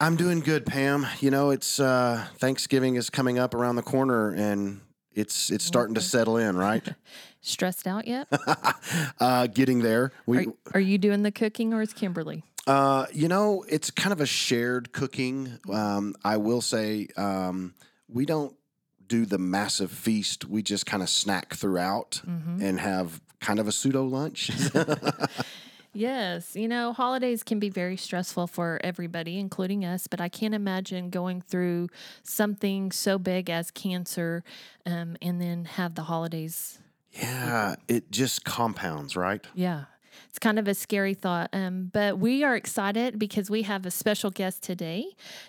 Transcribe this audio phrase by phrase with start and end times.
[0.00, 1.06] I'm doing good, Pam.
[1.20, 4.80] You know, it's uh, Thanksgiving is coming up around the corner, and
[5.12, 6.82] it's it's starting to settle in, right?
[7.42, 8.26] Stressed out yet?
[9.20, 10.12] uh, getting there.
[10.24, 12.44] We, are, are, you doing the cooking, or is Kimberly?
[12.66, 15.58] Uh, you know, it's kind of a shared cooking.
[15.70, 17.74] Um, I will say um,
[18.08, 18.54] we don't
[19.06, 20.46] do the massive feast.
[20.46, 22.62] We just kind of snack throughout mm-hmm.
[22.62, 24.50] and have kind of a pseudo lunch.
[25.92, 30.54] Yes, you know, holidays can be very stressful for everybody, including us, but I can't
[30.54, 31.88] imagine going through
[32.22, 34.44] something so big as cancer
[34.86, 36.78] um, and then have the holidays.
[37.12, 39.44] Yeah, it just compounds, right?
[39.52, 39.86] Yeah
[40.30, 41.50] it's kind of a scary thought.
[41.52, 45.06] Um, but we are excited because we have a special guest today,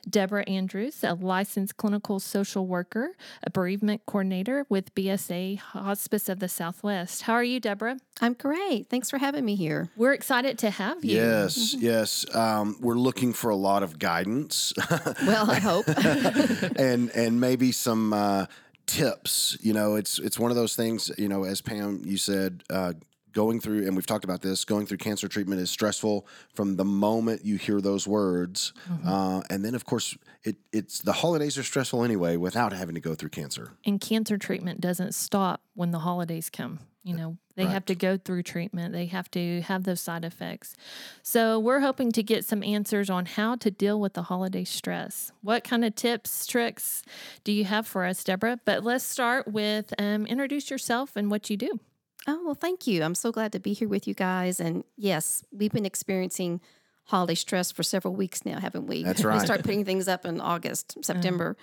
[0.09, 3.11] Deborah Andrews, a licensed clinical social worker,
[3.43, 7.21] a bereavement coordinator with BSA Hospice of the Southwest.
[7.21, 7.99] How are you, Deborah?
[8.21, 8.89] I'm great.
[8.89, 9.89] Thanks for having me here.
[9.95, 11.17] We're excited to have you.
[11.17, 11.85] Yes, mm-hmm.
[11.85, 12.35] yes.
[12.35, 14.73] Um, we're looking for a lot of guidance.
[15.27, 15.85] well, I hope.
[16.75, 18.13] and and maybe some.
[18.13, 18.45] Uh,
[18.87, 22.61] tips you know it's it's one of those things you know as pam you said
[22.69, 22.91] uh,
[23.33, 26.85] going through, and we've talked about this, going through cancer treatment is stressful from the
[26.85, 28.73] moment you hear those words.
[28.89, 29.07] Mm-hmm.
[29.07, 33.01] Uh, and then, of course, it, it's the holidays are stressful anyway without having to
[33.01, 33.73] go through cancer.
[33.85, 36.79] And cancer treatment doesn't stop when the holidays come.
[37.03, 37.71] You know, they right.
[37.71, 40.75] have to go through treatment, they have to have those side effects.
[41.23, 45.31] So, we're hoping to get some answers on how to deal with the holiday stress.
[45.41, 47.01] What kind of tips, tricks
[47.43, 48.59] do you have for us, Deborah?
[48.65, 51.79] But let's start with um, introduce yourself and what you do.
[52.27, 53.03] Oh, well, thank you.
[53.03, 54.59] I'm so glad to be here with you guys.
[54.59, 56.61] And yes, we've been experiencing
[57.05, 59.03] holiday stress for several weeks now, haven't we?
[59.03, 59.37] That's right.
[59.39, 61.01] we start putting things up in August, mm-hmm.
[61.01, 61.57] September.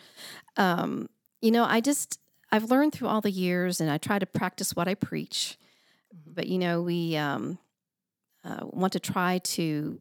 [0.56, 0.62] Mm.
[0.62, 1.08] Um,
[1.40, 2.18] you know, I just,
[2.50, 5.56] I've learned through all the years and I try to practice what I preach.
[6.14, 6.32] Mm-hmm.
[6.34, 7.58] But, you know, we um,
[8.44, 10.00] uh, want to try to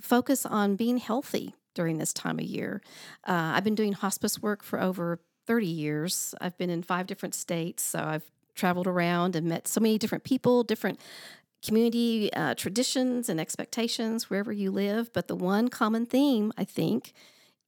[0.00, 2.82] focus on being healthy during this time of year.
[3.26, 6.34] Uh, I've been doing hospice work for over 30 years.
[6.40, 10.24] I've been in five different states, so I've traveled around and met so many different
[10.24, 11.00] people, different
[11.64, 15.12] community uh, traditions and expectations wherever you live.
[15.12, 17.12] But the one common theme, I think,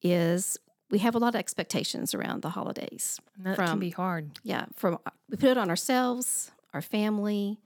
[0.02, 0.58] is
[0.90, 3.20] we have a lot of expectations around the holidays.
[3.36, 4.38] And that from, can be hard.
[4.42, 4.98] Yeah, from
[5.30, 7.58] we put it on ourselves, our family,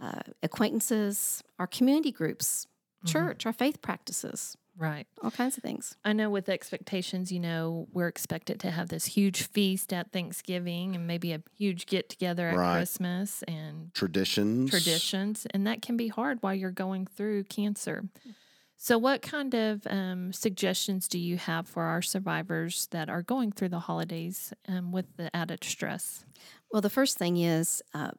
[0.00, 2.66] uh, acquaintances, our community groups,
[3.04, 3.12] mm-hmm.
[3.12, 4.56] church, our faith practices.
[4.80, 5.06] Right.
[5.22, 5.94] All kinds of things.
[6.06, 10.96] I know with expectations, you know, we're expected to have this huge feast at Thanksgiving
[10.96, 12.78] and maybe a huge get together at right.
[12.78, 14.70] Christmas and traditions.
[14.70, 15.46] Traditions.
[15.50, 18.08] And that can be hard while you're going through cancer.
[18.78, 23.52] So, what kind of um, suggestions do you have for our survivors that are going
[23.52, 26.24] through the holidays um, with the added stress?
[26.72, 28.12] Well, the first thing is uh,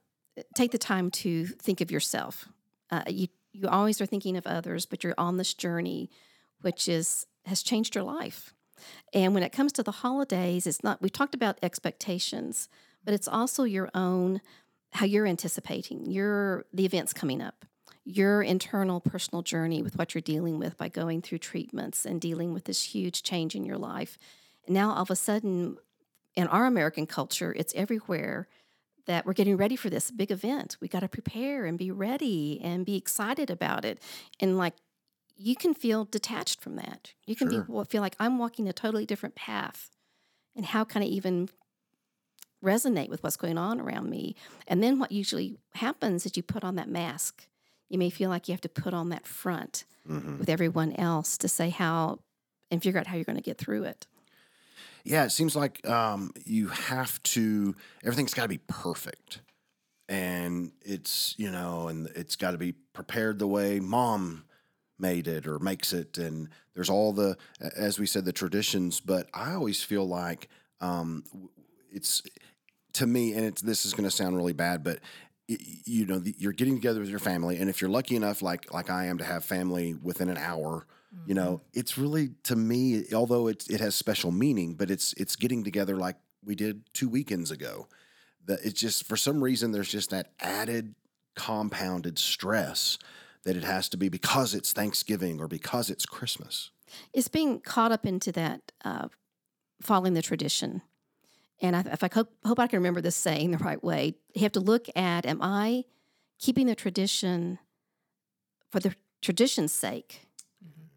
[0.54, 2.48] take the time to think of yourself.
[2.92, 6.12] Uh, you you always are thinking of others, but you're on this journey
[6.62, 8.54] which is has changed your life.
[9.14, 12.70] And when it comes to the holidays, it's not we talked about expectations,
[13.04, 14.42] but it's also your own
[14.94, 17.66] how you're anticipating your the events coming up
[18.04, 22.54] your internal personal journey with what you're dealing with by going through treatments and dealing
[22.54, 24.18] with this huge change in your life.
[24.68, 25.78] Now all of a sudden
[26.36, 28.48] in our American culture, it's everywhere
[29.06, 30.78] that we're getting ready for this big event.
[30.80, 34.00] We got to prepare and be ready and be excited about it.
[34.40, 34.74] And like
[35.38, 37.14] you can feel detached from that.
[37.26, 37.64] You can sure.
[37.64, 39.90] be feel like I'm walking a totally different path.
[40.56, 41.50] And how can I even
[42.64, 44.36] resonate with what's going on around me?
[44.68, 47.48] And then what usually happens is you put on that mask.
[47.90, 50.40] You may feel like you have to put on that front mm-hmm.
[50.40, 52.20] with everyone else to say how
[52.70, 54.08] and figure out how you're going to get through it.
[55.04, 59.42] Yeah, it seems like um, you have to, everything's got to be perfect.
[60.08, 64.44] And it's, you know, and it's got to be prepared the way mom
[65.02, 67.36] made it or makes it and there's all the
[67.76, 70.48] as we said the traditions but i always feel like
[70.80, 71.24] um,
[71.92, 72.24] it's
[72.94, 75.00] to me and it's this is going to sound really bad but
[75.48, 78.90] you know you're getting together with your family and if you're lucky enough like like
[78.90, 81.30] i am to have family within an hour mm-hmm.
[81.30, 81.80] you know mm-hmm.
[81.80, 85.96] it's really to me although it, it has special meaning but it's it's getting together
[85.96, 87.88] like we did two weekends ago
[88.46, 90.96] that it's just for some reason there's just that added
[91.36, 92.98] compounded stress
[93.44, 96.72] that it has to be because it's Thanksgiving or because it's Christmas.
[97.14, 99.08] It's being caught up into that, uh,
[99.82, 100.82] following the tradition.
[101.62, 104.42] And I, if I hope, hope I can remember this saying the right way, you
[104.42, 105.86] have to look at: Am I
[106.40, 107.60] keeping the tradition
[108.70, 110.28] for the tradition's sake,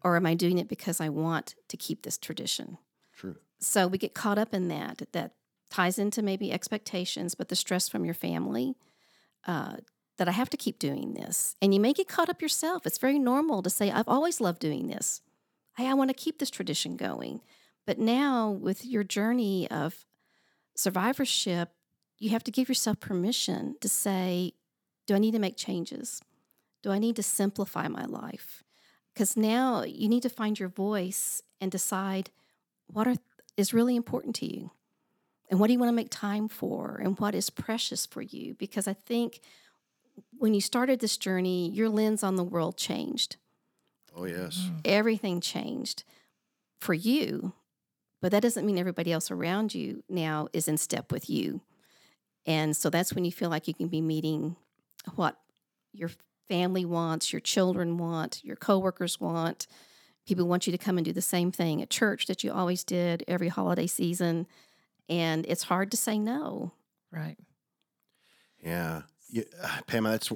[0.03, 2.77] or am I doing it because I want to keep this tradition?
[3.13, 3.35] True.
[3.59, 5.03] So we get caught up in that.
[5.11, 5.33] That
[5.69, 8.75] ties into maybe expectations, but the stress from your family.
[9.45, 9.77] Uh,
[10.17, 11.55] that I have to keep doing this.
[11.61, 12.85] And you may get caught up yourself.
[12.85, 15.21] It's very normal to say, I've always loved doing this.
[15.77, 17.41] Hey, I want to keep this tradition going.
[17.85, 20.05] But now, with your journey of
[20.75, 21.69] survivorship,
[22.17, 24.53] you have to give yourself permission to say,
[25.05, 26.21] Do I need to make changes?
[26.81, 28.63] Do I need to simplify my life?
[29.13, 32.29] Because now you need to find your voice and decide
[32.87, 33.15] what are,
[33.57, 34.71] is really important to you
[35.49, 38.55] and what do you want to make time for and what is precious for you.
[38.55, 39.41] Because I think
[40.37, 43.37] when you started this journey, your lens on the world changed.
[44.15, 44.57] Oh yes.
[44.57, 44.79] Mm-hmm.
[44.85, 46.03] Everything changed
[46.79, 47.53] for you,
[48.21, 51.61] but that doesn't mean everybody else around you now is in step with you.
[52.45, 54.55] And so that's when you feel like you can be meeting
[55.15, 55.37] what
[55.93, 56.11] your
[56.47, 59.67] family wants, your children want, your coworkers want.
[60.27, 62.83] People want you to come and do the same thing at church that you always
[62.83, 64.47] did every holiday season.
[65.07, 66.71] And it's hard to say no.
[67.11, 67.37] Right.
[68.63, 69.03] Yeah.
[69.29, 69.43] Yeah,
[69.87, 70.31] Pamela, that's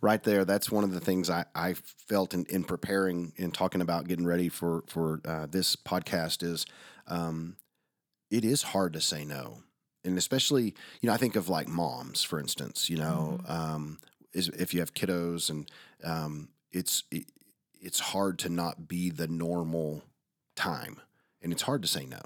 [0.00, 0.44] right there.
[0.44, 1.74] That's one of the things I, I
[2.08, 6.66] felt in, in preparing and talking about getting ready for for uh, this podcast is
[7.06, 7.56] um,
[8.30, 9.62] it is hard to say no,
[10.04, 12.90] and especially you know I think of like moms, for instance.
[12.90, 13.98] You know, um,
[14.32, 15.70] is if you have kiddos, and
[16.04, 17.26] um, it's it,
[17.80, 20.02] it's hard to not be the normal
[20.56, 21.00] time,
[21.40, 22.20] and it's hard to say no.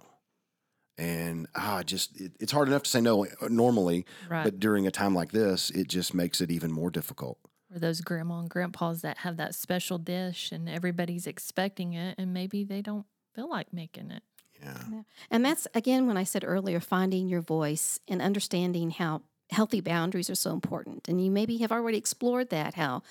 [0.98, 4.44] And ah, just it, it's hard enough to say no uh, normally, Right.
[4.44, 7.38] but during a time like this, it just makes it even more difficult.
[7.72, 12.32] or those grandma and grandpas that have that special dish and everybody's expecting it and
[12.32, 13.04] maybe they don't
[13.34, 14.22] feel like making it.
[14.62, 15.02] Yeah.
[15.30, 19.20] And that's again when I said earlier, finding your voice and understanding how
[19.50, 21.08] healthy boundaries are so important.
[21.08, 23.02] And you maybe have already explored that, how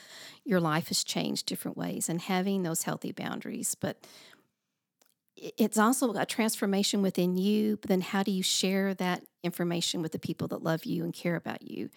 [0.44, 3.76] your life has changed different ways and having those healthy boundaries.
[3.76, 4.08] But i-
[5.36, 7.78] it's also a transformation within you.
[7.78, 11.14] But then how do you share that information with the people that love you and
[11.14, 11.90] care about you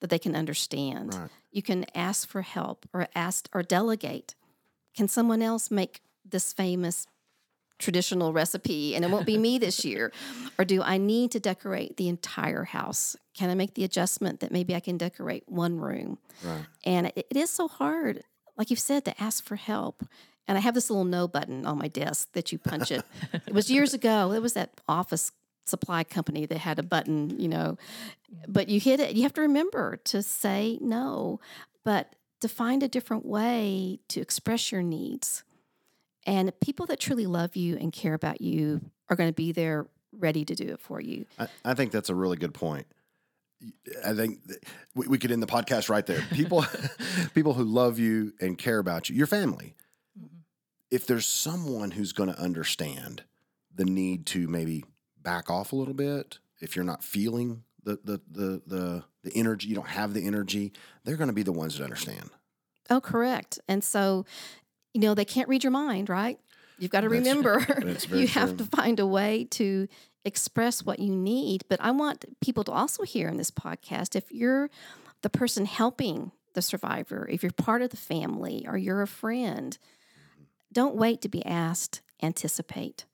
[0.00, 1.14] that they can understand?
[1.14, 1.30] Right.
[1.50, 4.34] You can ask for help or ask or delegate.
[4.96, 7.06] Can someone else make this famous
[7.78, 10.12] traditional recipe and it won't be me this year?
[10.58, 13.16] Or do I need to decorate the entire house?
[13.34, 16.18] Can I make the adjustment that maybe I can decorate one room?
[16.44, 16.66] Right.
[16.84, 18.24] And it, it is so hard,
[18.58, 20.04] like you've said, to ask for help.
[20.50, 23.04] And I have this little no button on my desk that you punch it.
[23.46, 24.32] it was years ago.
[24.32, 25.30] It was that office
[25.64, 27.78] supply company that had a button, you know,
[28.48, 29.14] but you hit it.
[29.14, 31.38] You have to remember to say no,
[31.84, 35.44] but to find a different way to express your needs.
[36.26, 39.86] And people that truly love you and care about you are going to be there
[40.18, 41.26] ready to do it for you.
[41.38, 42.88] I, I think that's a really good point.
[44.04, 44.40] I think
[44.96, 46.24] we, we could end the podcast right there.
[46.32, 46.64] People,
[47.34, 49.76] people who love you and care about you, your family.
[50.90, 53.22] If there's someone who's going to understand
[53.74, 54.84] the need to maybe
[55.22, 59.68] back off a little bit, if you're not feeling the the the the, the energy,
[59.68, 60.72] you don't have the energy,
[61.04, 62.30] they're going to be the ones that understand.
[62.88, 63.60] Oh, correct.
[63.68, 64.26] And so,
[64.92, 66.38] you know, they can't read your mind, right?
[66.78, 69.86] You've got to That's- remember that's you have to find a way to
[70.24, 71.62] express what you need.
[71.68, 74.70] But I want people to also hear in this podcast if you're
[75.22, 79.78] the person helping the survivor, if you're part of the family or you're a friend,
[80.72, 83.04] don't wait to be asked, anticipate.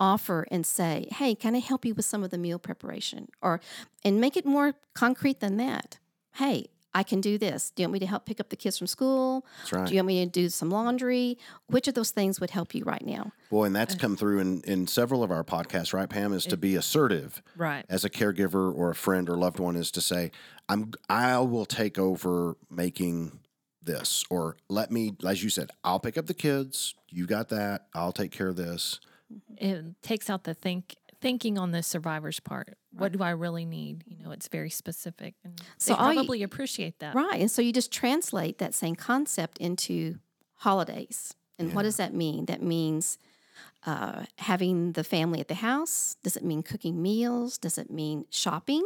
[0.00, 3.28] Offer and say, hey, can I help you with some of the meal preparation?
[3.42, 3.60] Or,
[4.04, 5.98] and make it more concrete than that.
[6.34, 7.70] Hey, I can do this.
[7.70, 9.44] Do you want me to help pick up the kids from school?
[9.58, 9.86] That's right.
[9.88, 11.36] Do you want me to do some laundry?
[11.66, 13.32] Which of those things would help you right now?
[13.50, 16.32] Boy, and that's come through in, in several of our podcasts, right, Pam?
[16.32, 17.84] Is to be assertive Right.
[17.88, 20.30] as a caregiver or a friend or loved one is to say,
[20.68, 23.40] I'm I will take over making
[23.88, 27.88] this or let me as you said, I'll pick up the kids, you got that,
[27.94, 29.00] I'll take care of this.
[29.56, 32.78] It takes out the think thinking on the survivor's part.
[32.92, 34.04] What do I really need?
[34.06, 37.14] You know, it's very specific and So they all you- probably appreciate that.
[37.16, 37.40] Right.
[37.40, 40.18] And so you just translate that same concept into
[40.54, 41.34] holidays.
[41.58, 42.46] And what does that mean?
[42.46, 43.18] That means
[43.84, 46.16] uh, having the family at the house.
[46.22, 47.58] Does it mean cooking meals?
[47.58, 48.84] Does it mean shopping?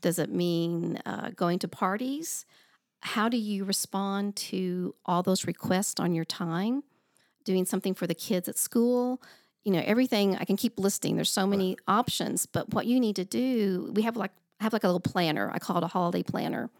[0.00, 2.46] Does it mean uh, going to parties?
[3.04, 6.82] How do you respond to all those requests on your time?
[7.44, 9.22] Doing something for the kids at school?
[9.62, 11.14] You know, everything I can keep listing.
[11.14, 14.84] There's so many options, but what you need to do, we have like have like
[14.84, 15.50] a little planner.
[15.52, 16.70] I call it a holiday planner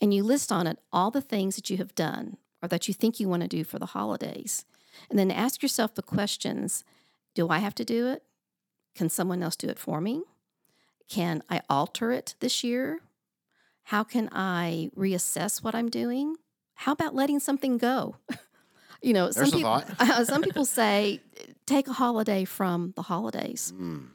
[0.00, 2.94] and you list on it all the things that you have done or that you
[2.94, 4.64] think you want to do for the holidays.
[5.08, 6.84] And then ask yourself the questions
[7.34, 8.24] Do I have to do it?
[8.94, 10.24] Can someone else do it for me?
[11.08, 13.00] Can I alter it this year?
[13.84, 16.36] How can I reassess what I'm doing?
[16.74, 18.16] How about letting something go?
[19.02, 20.26] you know, some There's a people thought.
[20.26, 21.20] some people say
[21.66, 23.72] take a holiday from the holidays.
[23.76, 24.08] Mm.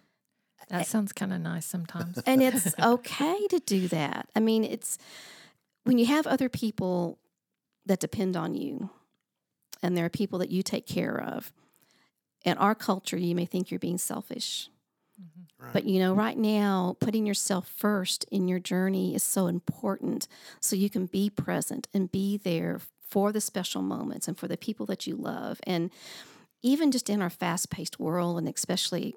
[0.70, 2.18] That sounds kind of nice sometimes.
[2.26, 4.28] and it's okay to do that.
[4.36, 4.98] I mean, it's
[5.86, 7.20] when you have other people
[7.86, 8.90] that depend on you,
[9.82, 11.54] and there are people that you take care of.
[12.44, 14.70] In our culture, you may think you're being selfish.
[15.60, 15.74] Right.
[15.74, 20.28] But you know, right now, putting yourself first in your journey is so important
[20.60, 24.58] so you can be present and be there for the special moments and for the
[24.58, 25.60] people that you love.
[25.64, 25.90] And
[26.62, 29.16] even just in our fast paced world, and especially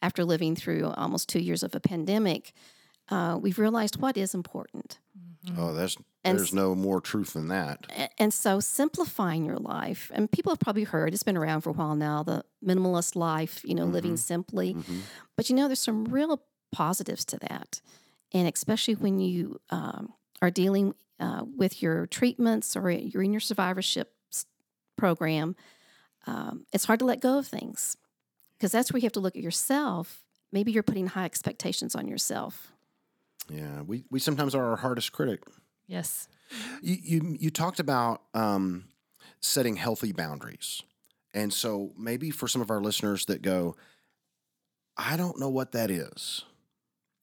[0.00, 2.52] after living through almost two years of a pandemic,
[3.10, 4.98] uh, we've realized what is important.
[5.58, 7.86] Oh, there's And there's no more truth than that.
[8.18, 11.72] And so simplifying your life, and people have probably heard, it's been around for a
[11.72, 14.74] while now, the minimalist life, you know, living simply.
[14.74, 15.00] Mhm.
[15.36, 17.80] But you know, there's some real positives to that.
[18.32, 20.12] And especially when you um,
[20.42, 24.14] are dealing uh, with your treatments or you're in your survivorship
[24.96, 25.56] program,
[26.26, 27.96] um, it's hard to let go of things
[28.58, 30.22] because that's where you have to look at yourself.
[30.52, 32.72] Maybe you're putting high expectations on yourself.
[33.48, 35.42] Yeah, we, we sometimes are our hardest critic.
[35.90, 36.28] Yes.
[36.82, 38.84] You you, you talked about um,
[39.40, 40.82] setting healthy boundaries,
[41.34, 43.76] and so maybe for some of our listeners that go,
[44.96, 46.44] I don't know what that is.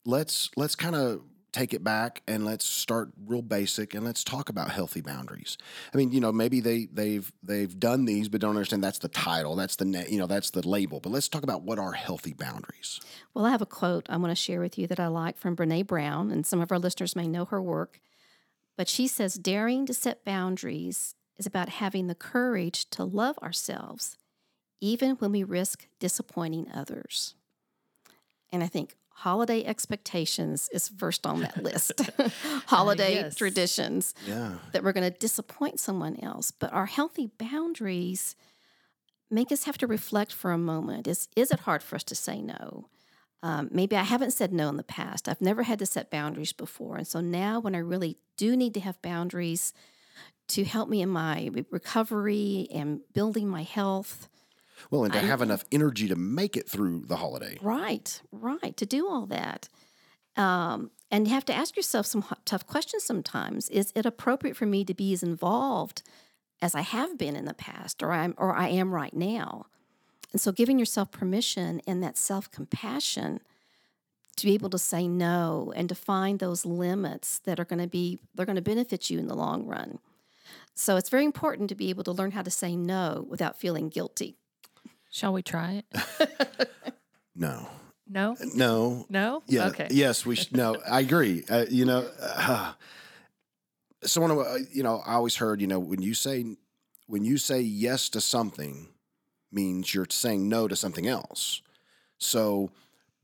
[0.05, 1.21] Let's let's kind of
[1.53, 5.57] take it back and let's start real basic and let's talk about healthy boundaries.
[5.93, 9.07] I mean, you know, maybe they they've they've done these but don't understand that's the
[9.07, 10.99] title, that's the na- you know, that's the label.
[10.99, 12.99] But let's talk about what are healthy boundaries.
[13.33, 15.55] Well, I have a quote I want to share with you that I like from
[15.55, 18.01] Brene Brown, and some of our listeners may know her work.
[18.77, 24.17] But she says, daring to set boundaries is about having the courage to love ourselves,
[24.79, 27.33] even when we risk disappointing others.
[28.51, 32.09] And I think holiday expectations is first on that list.
[32.19, 33.35] Uh, holiday yes.
[33.35, 34.57] traditions Yeah.
[34.73, 36.51] that we're going to disappoint someone else.
[36.51, 38.35] But our healthy boundaries
[39.31, 41.07] make us have to reflect for a moment.
[41.07, 42.89] Is is it hard for us to say no?
[43.43, 45.29] Um, maybe I haven't said no in the past.
[45.29, 48.73] I've never had to set boundaries before, and so now when I really do need
[48.73, 49.73] to have boundaries
[50.49, 54.27] to help me in my recovery and building my health,
[54.89, 57.57] Well, and to I- have enough energy to make it through the holiday.
[57.61, 59.69] Right, right, to do all that.
[60.35, 63.69] Um, and you have to ask yourself some h- tough questions sometimes.
[63.69, 66.03] Is it appropriate for me to be as involved
[66.61, 69.65] as I have been in the past or I'm or I am right now?
[70.31, 73.39] And so giving yourself permission and that self-compassion
[74.35, 77.87] to be able to say no and to find those limits that are going to
[77.87, 79.99] be they're going to benefit you in the long run.
[80.75, 83.89] So it's very important to be able to learn how to say no without feeling
[83.89, 84.35] guilty.
[85.09, 86.69] Shall we try it?
[87.37, 87.69] No.
[88.09, 88.35] No.
[88.55, 89.05] No.
[89.09, 89.43] No.
[89.45, 89.67] Yeah.
[89.67, 89.87] Okay.
[89.91, 90.57] Yes, we should.
[90.57, 91.43] No, I agree.
[91.47, 92.73] Uh, you know, uh,
[94.03, 96.45] someone, uh, you know, I always heard, you know, when you say,
[97.05, 98.87] when you say yes to something
[99.51, 101.61] means you're saying no to something else.
[102.17, 102.71] So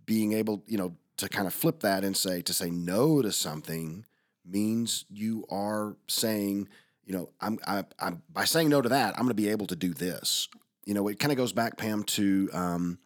[0.06, 3.32] being able, you know, to kind of flip that and say, to say no to
[3.32, 4.06] something
[4.46, 6.68] means you are saying,
[7.06, 9.68] you know, I'm, I, I'm by saying no to that, I'm going to be able
[9.68, 10.48] to do this.
[10.86, 13.00] You know, it kind of goes back, Pam, to um,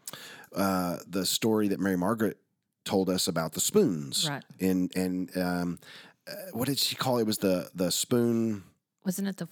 [0.56, 2.38] uh, the story that Mary Margaret
[2.86, 4.28] told us about the spoons.
[4.30, 4.44] Right.
[4.60, 5.80] And and um,
[6.28, 7.22] uh, what did she call it?
[7.22, 8.64] It was the the spoon.
[9.06, 9.48] Wasn't it the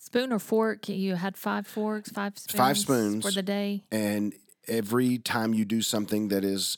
[0.00, 0.88] spoon or fork?
[0.88, 2.76] You had five forks, five spoons, Five
[3.22, 3.84] for the day.
[3.92, 4.34] And
[4.66, 6.76] every time you do something that is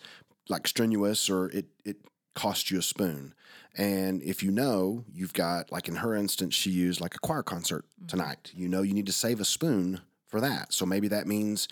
[0.48, 1.96] like strenuous or it it
[2.34, 3.34] costs you a spoon.
[3.74, 7.42] And if you know you've got like in her instance, she used like a choir
[7.42, 8.06] concert mm-hmm.
[8.08, 8.52] tonight.
[8.54, 10.72] You know you need to save a spoon for that.
[10.72, 11.68] So maybe that means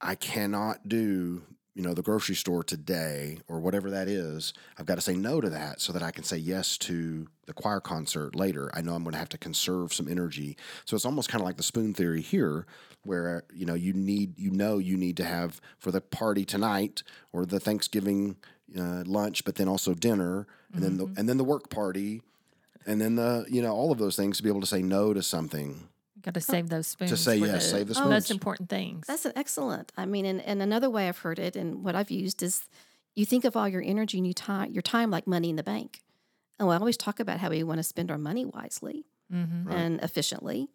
[0.00, 1.42] I cannot do,
[1.76, 4.54] you know, the grocery store today or whatever that is.
[4.78, 7.52] I've got to say no to that so that I can say yes to the
[7.52, 8.70] choir concert later.
[8.72, 10.56] I know I'm going to have to conserve some energy.
[10.86, 12.64] So it's almost kind of like the spoon theory here
[13.04, 17.02] where, you know, you need you know you need to have for the party tonight
[17.30, 18.36] or the Thanksgiving
[18.76, 22.22] uh, lunch, but then also dinner and then the and then the work party
[22.86, 25.12] and then the, you know, all of those things to be able to say no
[25.12, 25.88] to something.
[26.26, 27.12] Got to save those spoons.
[27.12, 28.10] To say for yes, the save the spoons.
[28.10, 28.36] most spoons.
[28.36, 29.06] important things.
[29.06, 29.92] That's an excellent.
[29.96, 32.66] I mean, and, and another way I've heard it and what I've used is
[33.14, 35.62] you think of all your energy and you time your time like money in the
[35.62, 36.02] bank.
[36.58, 39.70] And we always talk about how we want to spend our money wisely mm-hmm.
[39.70, 40.68] and efficiently.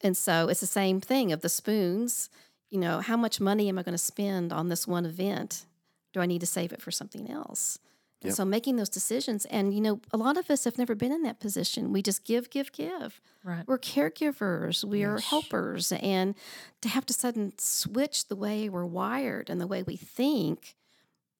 [0.00, 2.30] And so it's the same thing of the spoons.
[2.70, 5.66] You know, how much money am I going to spend on this one event?
[6.14, 7.78] Do I need to save it for something else?
[8.24, 8.34] Yep.
[8.34, 11.22] so making those decisions, and you know, a lot of us have never been in
[11.22, 11.92] that position.
[11.92, 13.20] We just give, give, give.
[13.42, 13.64] Right.
[13.66, 16.34] We're caregivers, we are helpers, and
[16.82, 20.74] to have to sudden switch the way we're wired and the way we think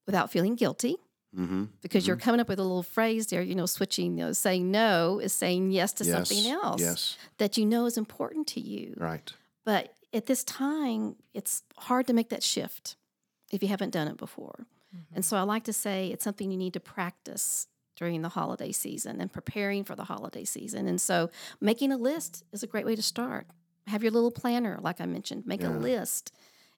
[0.05, 0.97] without feeling guilty,
[1.37, 1.65] Mm-hmm.
[1.81, 4.71] because you're coming up with a little phrase there, you know, switching, you know, saying
[4.71, 6.29] no is saying yes to yes.
[6.29, 7.17] something else Yes.
[7.39, 8.93] that you know is important to you.
[8.95, 9.33] Right.
[9.65, 12.95] But at this time, it's hard to make that shift
[13.51, 14.65] if you haven't done it before.
[15.13, 18.71] And so I like to say it's something you need to practice during the holiday
[18.71, 20.87] season and preparing for the holiday season.
[20.87, 21.29] And so
[21.61, 23.47] making a list is a great way to start.
[23.87, 26.33] Have your little planner, like I mentioned, make a list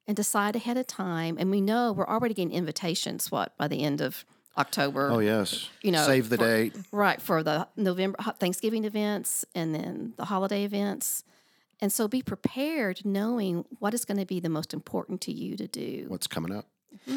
[0.06, 1.38] and decide ahead of time.
[1.40, 4.26] And we know we're already getting invitations, what, by the end of
[4.58, 5.10] October?
[5.12, 5.70] Oh yes.
[5.82, 6.76] You know, save the for- date.
[6.92, 11.24] Right, for the November Thanksgiving events and then the holiday events.
[11.80, 15.56] And so be prepared knowing what is going to be the most important to you
[15.58, 16.06] to do.
[16.08, 16.66] What's coming up?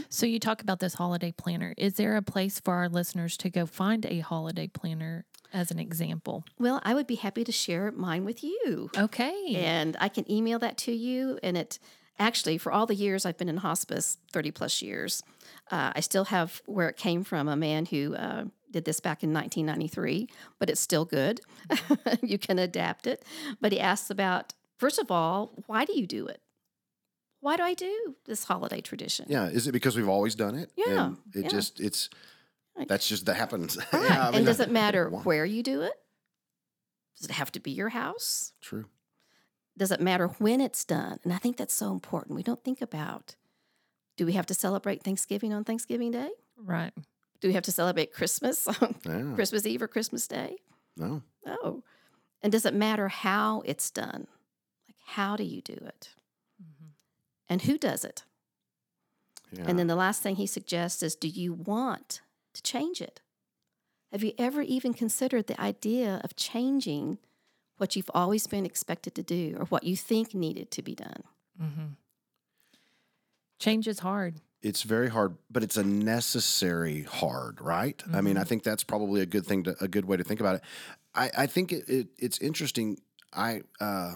[0.08, 1.74] So you talk about this holiday planner.
[1.76, 5.78] Is there a place for our listeners to go find a holiday planner as an
[5.78, 6.44] example?
[6.58, 8.90] Well, I would be happy to share mine with you.
[8.96, 9.54] Okay.
[9.56, 11.38] And I can email that to you.
[11.42, 11.78] And it
[12.18, 15.22] actually, for all the years I've been in hospice, 30 plus years,
[15.70, 19.22] uh, I still have where it came from a man who uh, did this back
[19.22, 21.40] in 1993, but it's still good.
[22.22, 23.24] you can adapt it.
[23.60, 26.40] But he asks about, first of all, why do you do it?
[27.40, 29.26] Why do I do this holiday tradition?
[29.28, 29.46] Yeah.
[29.48, 30.70] Is it because we've always done it?
[30.76, 31.48] Yeah, And it yeah.
[31.48, 32.10] just it's
[32.86, 33.76] that's just that happens.
[33.92, 34.02] Right.
[34.10, 34.22] yeah.
[34.22, 35.94] I mean, and does it matter where you do it?
[37.18, 38.52] Does it have to be your house?
[38.60, 38.86] True.
[39.76, 41.18] does it matter when it's done?
[41.24, 42.36] And I think that's so important.
[42.36, 43.36] We don't think about
[44.16, 46.30] do we have to celebrate Thanksgiving on Thanksgiving Day?
[46.58, 46.92] right.
[47.40, 49.32] Do we have to celebrate Christmas on Yeah.
[49.34, 50.58] Christmas Eve or Christmas Day?
[50.94, 51.22] No.
[51.46, 51.82] No.
[52.42, 54.26] And does it matter how it's done?
[54.86, 56.10] Like, how do you do it?
[57.50, 58.24] And who does it?
[59.52, 59.64] Yeah.
[59.66, 62.22] And then the last thing he suggests is do you want
[62.54, 63.20] to change it?
[64.12, 67.18] Have you ever even considered the idea of changing
[67.76, 71.24] what you've always been expected to do or what you think needed to be done?
[71.60, 71.86] Mm-hmm.
[73.58, 74.40] Change is hard.
[74.62, 78.02] it's very hard, but it's a necessary hard, right?
[78.12, 80.40] I mean, I think that's probably a good thing to a good way to think
[80.40, 80.62] about it.
[81.14, 82.98] I, I think it, it, it's interesting.
[83.32, 84.14] I uh,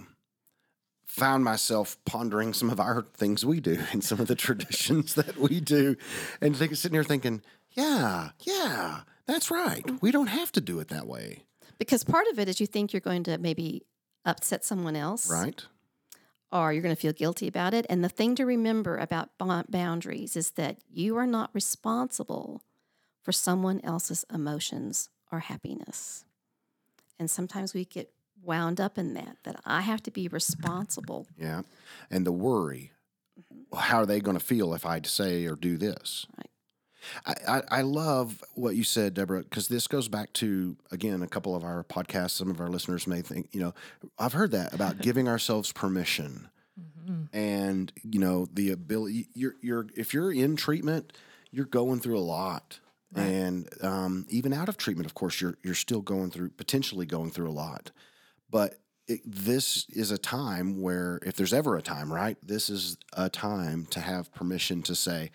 [1.14, 5.36] found myself pondering some of our things we do and some of the traditions that
[5.36, 5.94] we do,
[6.40, 9.88] and think, sitting here thinking, yeah, yeah, that's right.
[10.02, 11.44] We don't have to do it that way,
[11.78, 13.86] Because part of it is you think you're going to maybe
[14.24, 15.64] upset someone else, right?
[16.50, 17.86] Or you're going to feel guilty about it.
[17.88, 19.30] And the thing to remember about
[19.70, 22.62] boundaries is that you are not responsible
[23.22, 26.24] for someone else's emotions or happiness.
[27.18, 28.13] And sometimes we get
[28.44, 31.26] wound up in that, that I have to be responsible.
[31.38, 31.62] Yeah,
[32.10, 32.92] and the worry.
[33.70, 36.26] well, How are they going to feel if I say or do this?
[36.36, 36.50] Right.
[37.26, 41.26] I, I, I love what you said, Deborah, because this goes back to again a
[41.26, 42.30] couple of our podcasts.
[42.32, 43.74] Some of our listeners may think, you know,
[44.18, 46.48] I've heard that about giving ourselves permission,
[47.32, 49.28] and you know the ability.
[49.34, 51.12] You're you're if you're in treatment,
[51.50, 52.80] you're going through a lot,
[53.14, 57.30] and um, even out of treatment, of course, you're you're still going through potentially going
[57.30, 57.90] through a lot,
[58.54, 58.80] but.
[59.06, 62.38] It, this is a time where, if there's ever a time, right?
[62.42, 65.30] This is a time to have permission to say,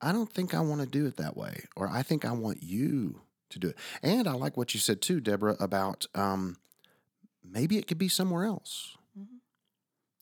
[0.00, 2.62] I don't think I want to do it that way, or I think I want
[2.62, 3.76] you to do it.
[4.02, 6.56] And I like what you said too, Deborah, about um,
[7.44, 8.96] maybe it could be somewhere else.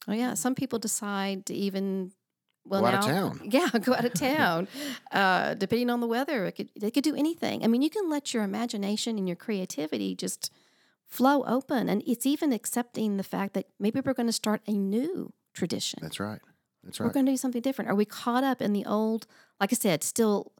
[0.08, 0.34] Oh, yeah.
[0.34, 2.12] Some people decide to even.
[2.64, 3.40] Well, Go out now, of town.
[3.50, 4.68] Yeah, go out of town.
[5.12, 7.64] uh, depending on the weather, it could, they could do anything.
[7.64, 10.52] I mean, you can let your imagination and your creativity just
[11.08, 11.88] flow open.
[11.88, 15.98] And it's even accepting the fact that maybe we're going to start a new tradition.
[16.02, 16.40] That's right.
[16.84, 17.06] That's right.
[17.06, 17.90] We're going to do something different.
[17.90, 19.26] Are we caught up in the old,
[19.60, 20.52] like I said, still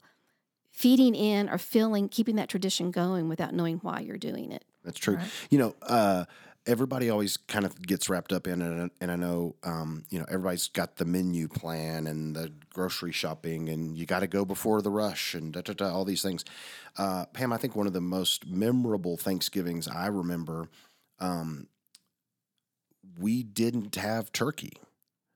[0.71, 4.65] feeding in or feeling, keeping that tradition going without knowing why you're doing it?
[4.83, 5.15] That's true.
[5.15, 5.27] Right.
[5.49, 6.25] You know, uh,
[6.69, 10.25] everybody always kind of gets wrapped up in it, and I know, um, you know,
[10.29, 14.81] everybody's got the menu plan and the grocery shopping, and you got to go before
[14.83, 16.45] the rush, and da, da, da, all these things.
[16.97, 20.69] Uh, Pam, I think one of the most memorable Thanksgivings I remember,
[21.19, 21.67] um,
[23.17, 24.73] we didn't have turkey.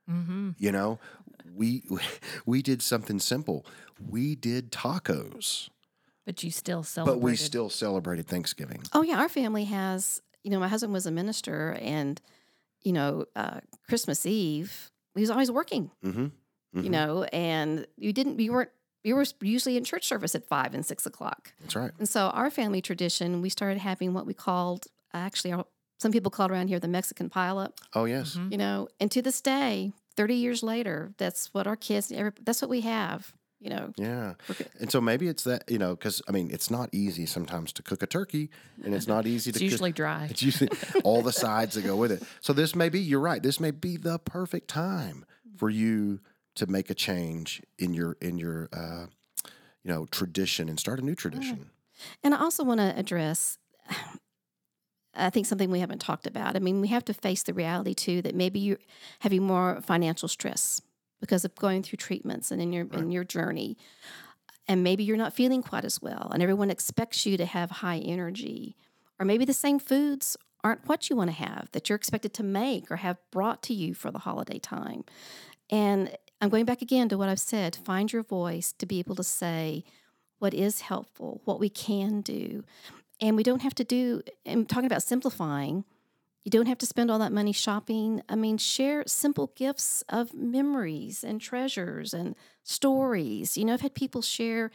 [0.10, 0.52] Mm-hmm.
[0.60, 1.00] You know,
[1.56, 1.84] we
[2.46, 3.66] we did something simple.
[4.08, 5.70] We did tacos,
[6.26, 7.16] But you still celebrate.
[7.16, 8.84] but we still celebrated Thanksgiving.
[8.94, 10.22] Oh yeah, our family has.
[10.44, 12.22] You know, my husband was a minister, and
[12.84, 15.92] you know, uh, Christmas Eve he was always working.
[16.04, 16.28] Mm-hmm.
[16.82, 18.40] You know, and you didn't.
[18.40, 18.72] You weren't.
[19.04, 21.54] You were usually in church service at five and six o'clock.
[21.62, 21.92] That's right.
[22.00, 25.66] And so our family tradition, we started having what we called actually, our,
[26.00, 27.74] some people called around here the Mexican pileup.
[27.94, 28.36] Oh yes.
[28.36, 28.52] Mhm.
[28.52, 32.12] You know, and to this day, thirty years later, that's what our kids.
[32.44, 33.34] That's what we have.
[33.64, 34.34] You know, Yeah.
[34.82, 37.82] And so maybe it's that, you know, because I mean, it's not easy sometimes to
[37.82, 38.50] cook a turkey
[38.84, 39.72] and it's not easy It's to cook.
[39.72, 40.28] usually dry.
[40.30, 40.70] It's usually
[41.06, 42.24] all the sides that go with it.
[42.42, 45.24] So this may be, you're right, this may be the perfect time
[45.56, 46.20] for you
[46.56, 49.06] to make a change in your, in your, uh,
[49.84, 51.70] you know, tradition and start a new tradition.
[52.22, 53.58] And I also want to address,
[55.16, 56.58] I think something we haven't talked about.
[56.58, 58.80] I mean, we have to face the reality too that maybe you're
[59.20, 60.82] having more financial stress
[61.24, 63.78] because of going through treatments and in your in your journey,
[64.68, 68.00] and maybe you're not feeling quite as well, and everyone expects you to have high
[68.00, 68.76] energy,
[69.18, 72.44] or maybe the same foods aren't what you want to have that you're expected to
[72.44, 75.06] make or have brought to you for the holiday time.
[75.70, 79.16] And I'm going back again to what I've said find your voice to be able
[79.16, 79.86] to say
[80.40, 82.66] what is helpful, what we can do.
[83.22, 85.86] And we don't have to do, I'm talking about simplifying.
[86.44, 88.22] You don't have to spend all that money shopping.
[88.28, 93.58] I mean, share simple gifts of memories and treasures and stories.
[93.58, 94.70] You know, I've had people share,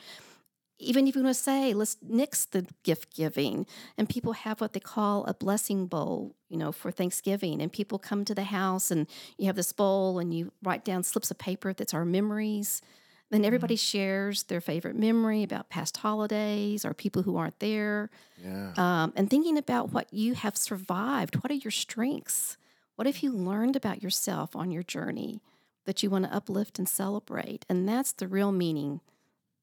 [0.79, 3.67] even if you want to say, let's nix the gift giving,
[3.99, 7.61] and people have what they call a blessing bowl, you know, for Thanksgiving.
[7.61, 11.03] And people come to the house and you have this bowl and you write down
[11.03, 12.81] slips of paper that's our memories.
[13.31, 18.09] Then everybody shares their favorite memory about past holidays or people who aren't there
[18.43, 18.73] Yeah.
[18.77, 21.37] um, and thinking about what you have survived.
[21.43, 22.57] What are your strengths?
[22.97, 25.43] What have you learned about yourself on your journey
[25.85, 27.67] that you want to uplift and celebrate?
[27.69, 29.01] And that's the real meaning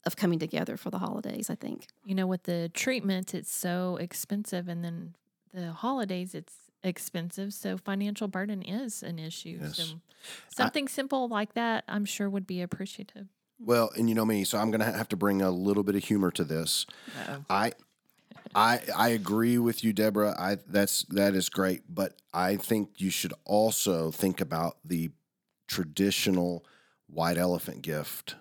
[0.06, 1.88] of coming together for the holidays, I think.
[2.06, 5.16] You know, with the treatment, it's so expensive, and then
[5.52, 7.52] the holidays, it's expensive.
[7.54, 9.58] So financial burden is an issue.
[9.60, 9.78] Yes.
[9.78, 9.84] So
[10.50, 13.28] something simple like that, I'm sure, would be appreciative.
[13.60, 15.96] Well, and you know me, so I'm going to have to bring a little bit
[15.96, 16.86] of humor to this.
[17.50, 17.72] I,
[18.54, 20.36] I, I agree with you, Deborah.
[20.38, 25.12] I that's that is great, but I think you should also think about the
[25.68, 26.66] traditional
[27.08, 28.36] white elephant gift,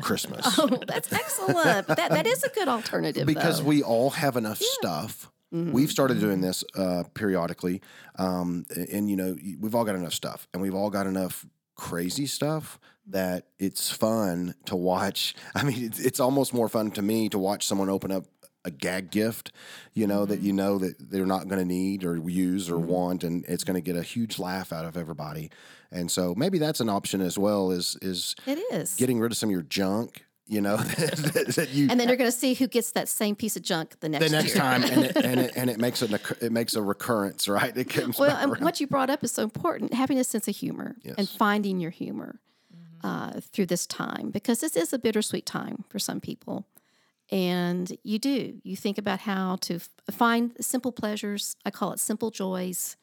[0.00, 1.86] Christmas, Oh, that's excellent.
[1.88, 3.26] that, that is a good alternative.
[3.26, 3.68] because though.
[3.68, 5.30] we all have enough stuff.
[5.52, 5.70] Mhm.
[5.72, 7.80] We've started doing this uh, periodically,
[8.18, 11.46] um, and, and, you know we've all got enough stuff, and we've all got enough
[11.74, 15.34] crazy stuff that it's fun to watch.
[15.54, 18.24] I mean, it's, it's almost more fun to me to watch someone open up
[18.64, 19.52] a gag gift,
[19.92, 20.46] you know, that mm-hmm.
[20.46, 22.86] you know that they're not going to need or use or mm-hmm.
[22.86, 25.50] want, and it's going to get a huge laugh out of everybody.
[25.92, 27.70] And so maybe that's an option as well.
[27.70, 28.94] Is is It is.
[28.94, 32.16] getting rid of some of your junk, you know, that, that you and then you're
[32.18, 34.56] going to see who gets that same piece of junk the next the next year.
[34.56, 37.74] time, and it, and it, and it makes it an it makes a recurrence, right?
[37.76, 38.62] It comes Well, and around.
[38.62, 41.90] what you brought up is so important having a sense of humor and finding your
[41.90, 42.40] humor
[43.02, 46.66] uh, through this time because this is a bittersweet time for some people.
[47.30, 51.56] And you do, you think about how to f- find simple pleasures.
[51.64, 52.96] I call it simple joys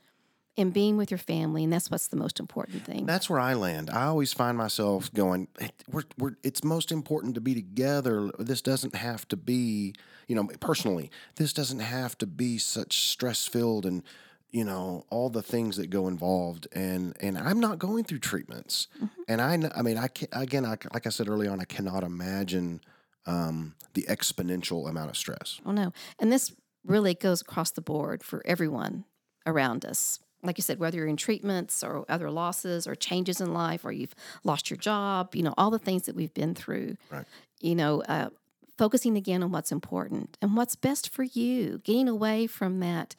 [0.58, 1.64] and being with your family.
[1.64, 3.06] And that's what's the most important thing.
[3.06, 3.90] That's where I land.
[3.90, 5.48] I always find myself going,
[5.90, 8.30] we're, we're, it's most important to be together.
[8.38, 9.94] This doesn't have to be,
[10.28, 14.04] you know, personally, this doesn't have to be such stress filled and,
[14.52, 16.68] you know, all the things that go involved.
[16.74, 18.90] And, and I'm not going through treatments.
[19.30, 22.04] And I, I mean, I can, again, I, like I said early on, I cannot
[22.04, 22.82] imagine
[23.26, 25.62] um, the exponential amount of stress.
[25.66, 25.94] Oh no.
[26.20, 26.54] And this
[26.86, 29.06] really goes across the board for everyone
[29.46, 30.20] around us.
[30.44, 33.92] Like you said, whether you're in treatments or other losses or changes in life or
[33.92, 36.98] you've lost your job, you know, all the things that we've been through.
[37.12, 37.26] Right.
[37.60, 38.30] You know, uh,
[38.78, 43.16] focusing again on what's important and what's best for you, getting away from that,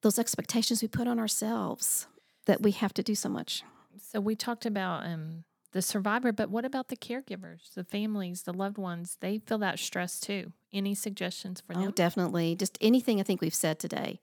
[0.00, 2.06] those expectations we put on ourselves
[2.46, 3.62] that we have to do so much.
[4.00, 8.54] So we talked about um, the survivor, but what about the caregivers, the families, the
[8.54, 9.18] loved ones?
[9.20, 10.52] They feel that stress too.
[10.72, 11.82] Any suggestions for them?
[11.82, 12.56] Oh, definitely.
[12.56, 14.20] Just anything I think we've said today.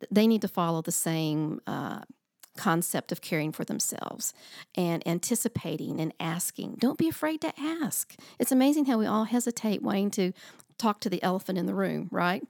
[0.00, 2.00] Th- They need to follow the same uh,
[2.56, 4.34] concept of caring for themselves
[4.74, 6.76] and anticipating and asking.
[6.78, 8.14] Don't be afraid to ask.
[8.38, 10.32] It's amazing how we all hesitate wanting to
[10.78, 12.42] talk to the elephant in the room, right?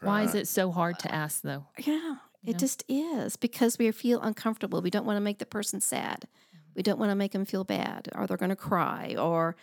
[0.00, 1.66] Why is it so hard to ask though?
[1.78, 2.56] Yeah, it Yeah.
[2.56, 4.80] just is because we feel uncomfortable.
[4.80, 6.28] We don't want to make the person sad.
[6.76, 9.56] We don't want to make them feel bad, or they're going to cry, or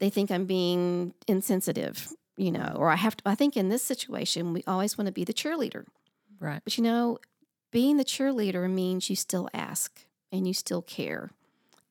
[0.00, 3.22] they think I'm being insensitive, you know, or I have to.
[3.28, 5.84] I think in this situation, we always want to be the cheerleader.
[6.40, 6.60] Right.
[6.64, 7.18] But you know,
[7.70, 11.30] being the cheerleader means you still ask and you still care.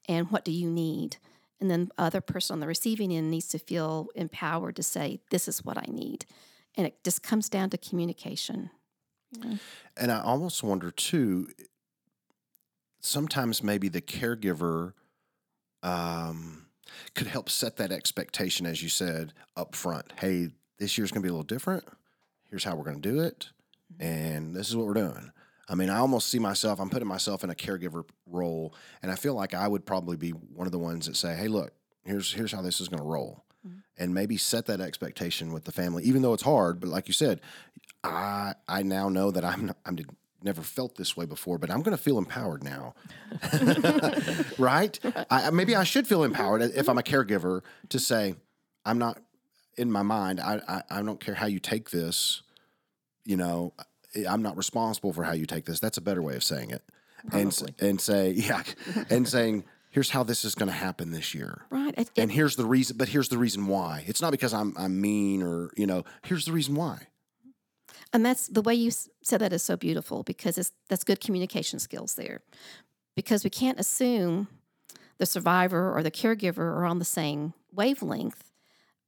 [0.08, 1.17] And what do you need?
[1.60, 5.47] And then other person on the receiving end needs to feel empowered to say, "This
[5.47, 6.25] is what I need."
[6.75, 8.69] And it just comes down to communication.
[9.97, 11.47] And I almost wonder too.
[12.99, 14.93] Sometimes maybe the caregiver
[15.82, 16.67] um,
[17.15, 20.12] could help set that expectation, as you said up front.
[20.17, 21.86] Hey, this year's going to be a little different.
[22.49, 23.49] Here's how we're going to do it,
[23.99, 25.32] and this is what we're doing.
[25.69, 26.79] I mean, I almost see myself.
[26.79, 30.32] I'm putting myself in a caregiver role, and I feel like I would probably be
[30.32, 31.71] one of the ones that say, "Hey, look,
[32.03, 33.79] here's here's how this is going to roll, mm-hmm.
[33.97, 36.79] and maybe set that expectation with the family, even though it's hard.
[36.79, 37.41] But like you said,
[38.03, 39.97] I I now know that I'm not, I'm
[40.43, 42.95] never felt this way before, but I'm going to feel empowered now,
[44.58, 44.99] right?
[45.29, 48.36] I, maybe I should feel empowered if I'm a caregiver to say
[48.86, 49.21] I'm not
[49.77, 50.39] in my mind.
[50.39, 52.41] I, I I don't care how you take this,
[53.25, 53.73] you know.
[54.29, 55.79] I'm not responsible for how you take this.
[55.79, 56.83] That's a better way of saying it.
[57.31, 57.89] And Probably.
[57.89, 58.62] and say yeah,
[59.09, 61.63] and saying here's how this is going to happen this year.
[61.71, 61.95] Right.
[61.97, 64.03] It- And here's the reason, but here's the reason why.
[64.07, 66.03] It's not because I'm I'm mean or you know.
[66.23, 67.07] Here's the reason why.
[68.12, 68.91] And that's the way you
[69.23, 72.41] said that is so beautiful because it's that's good communication skills there.
[73.15, 74.47] Because we can't assume
[75.17, 78.43] the survivor or the caregiver are on the same wavelength.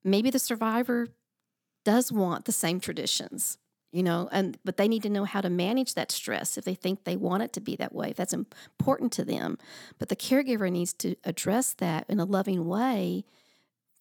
[0.04, 1.10] Maybe the survivor
[1.84, 3.58] does want the same traditions,
[3.96, 6.76] you know, and but they need to know how to manage that stress if they
[6.76, 8.10] think they want it to be that way.
[8.10, 9.58] If that's important to them.
[10.00, 13.24] But the caregiver needs to address that in a loving way.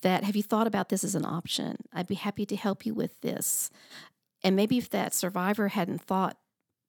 [0.02, 1.76] That have you thought about this as an option?
[1.92, 3.70] I'd be happy to help you with this.
[4.42, 6.38] And maybe if that survivor hadn't thought,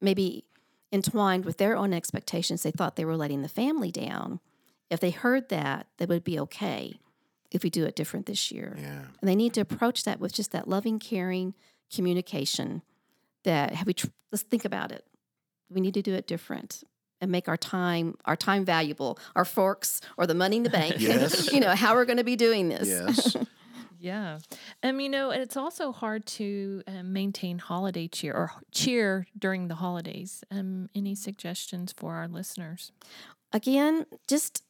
[0.02, 0.46] maybe
[0.92, 4.40] entwined with their own expectations, they thought they were letting the family down.
[4.90, 7.00] If they heard that, they would be okay
[7.52, 8.76] if we do it different this year.
[8.78, 9.04] Yeah.
[9.22, 11.54] And they need to approach that with just that loving, caring
[11.94, 12.82] communication.
[13.46, 13.94] That have we?
[13.94, 15.06] Tr- let's think about it.
[15.70, 16.84] We need to do it different
[17.22, 19.18] and make our time our time valuable.
[19.36, 20.96] Our forks or the money in the bank.
[21.00, 21.52] Yes.
[21.54, 22.88] you know how we're going to be doing this.
[22.88, 23.36] Yes.
[23.98, 24.38] Yeah.
[24.84, 29.76] Um, you know, it's also hard to um, maintain holiday cheer or cheer during the
[29.76, 30.44] holidays.
[30.52, 32.92] Um, any suggestions for our listeners?
[33.56, 34.64] again, just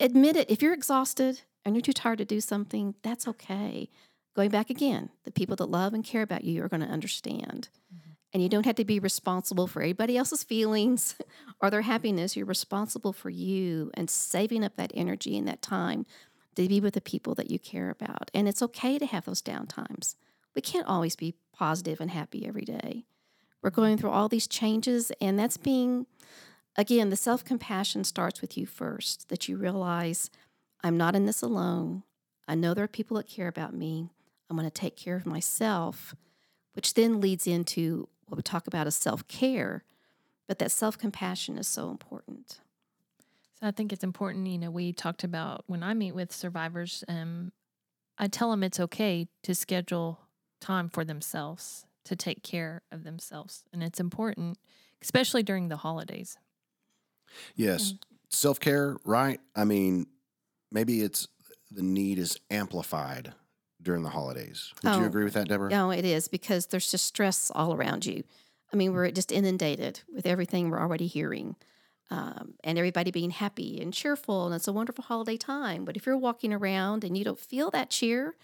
[0.00, 0.50] admit it.
[0.50, 3.90] If you're exhausted and you're too tired to do something, that's okay.
[4.34, 7.68] Going back again, the people that love and care about you are going to understand.
[7.94, 8.10] Mm-hmm.
[8.32, 11.14] And you don't have to be responsible for everybody else's feelings
[11.60, 12.36] or their happiness.
[12.36, 16.04] You're responsible for you and saving up that energy and that time
[16.56, 18.30] to be with the people that you care about.
[18.34, 20.16] And it's okay to have those down times.
[20.54, 23.04] We can't always be positive and happy every day.
[23.62, 26.06] We're going through all these changes, and that's being
[26.76, 30.30] again, the self compassion starts with you first, that you realize
[30.82, 32.02] I'm not in this alone.
[32.46, 34.10] I know there are people that care about me.
[34.48, 36.14] I'm going to take care of myself,
[36.74, 39.84] which then leads into what we talk about as self care.
[40.46, 42.60] But that self compassion is so important.
[43.60, 44.46] So I think it's important.
[44.46, 47.52] You know, we talked about when I meet with survivors, um,
[48.18, 50.20] I tell them it's okay to schedule
[50.60, 54.58] time for themselves to take care of themselves, and it's important,
[55.00, 56.36] especially during the holidays.
[57.56, 57.94] Yes.
[58.28, 59.40] Self care, right?
[59.56, 60.06] I mean,
[60.70, 61.28] maybe it's
[61.70, 63.32] the need is amplified
[63.84, 64.72] during the holidays.
[64.82, 65.70] Would you Oh, agree with that, Deborah?
[65.70, 68.24] No, it is because there's just stress all around you.
[68.72, 71.56] I mean, we're just inundated with everything we're already hearing.
[72.10, 75.84] Um, and everybody being happy and cheerful, and it's a wonderful holiday time.
[75.86, 78.36] But if you're walking around and you don't feel that cheer,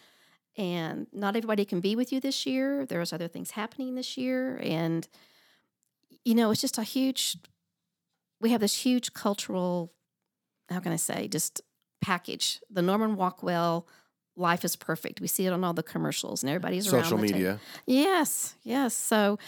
[0.56, 4.58] and not everybody can be with you this year, there's other things happening this year,
[4.62, 5.06] and
[6.24, 7.36] you know, it's just a huge.
[8.40, 9.92] We have this huge cultural,
[10.70, 11.60] how can I say, just
[12.00, 12.60] package.
[12.70, 13.86] The Norman Rockwell
[14.36, 15.20] life is perfect.
[15.20, 17.60] We see it on all the commercials, and everybody's around Social the ta- media.
[17.86, 18.94] Yes, yes.
[18.94, 19.38] So,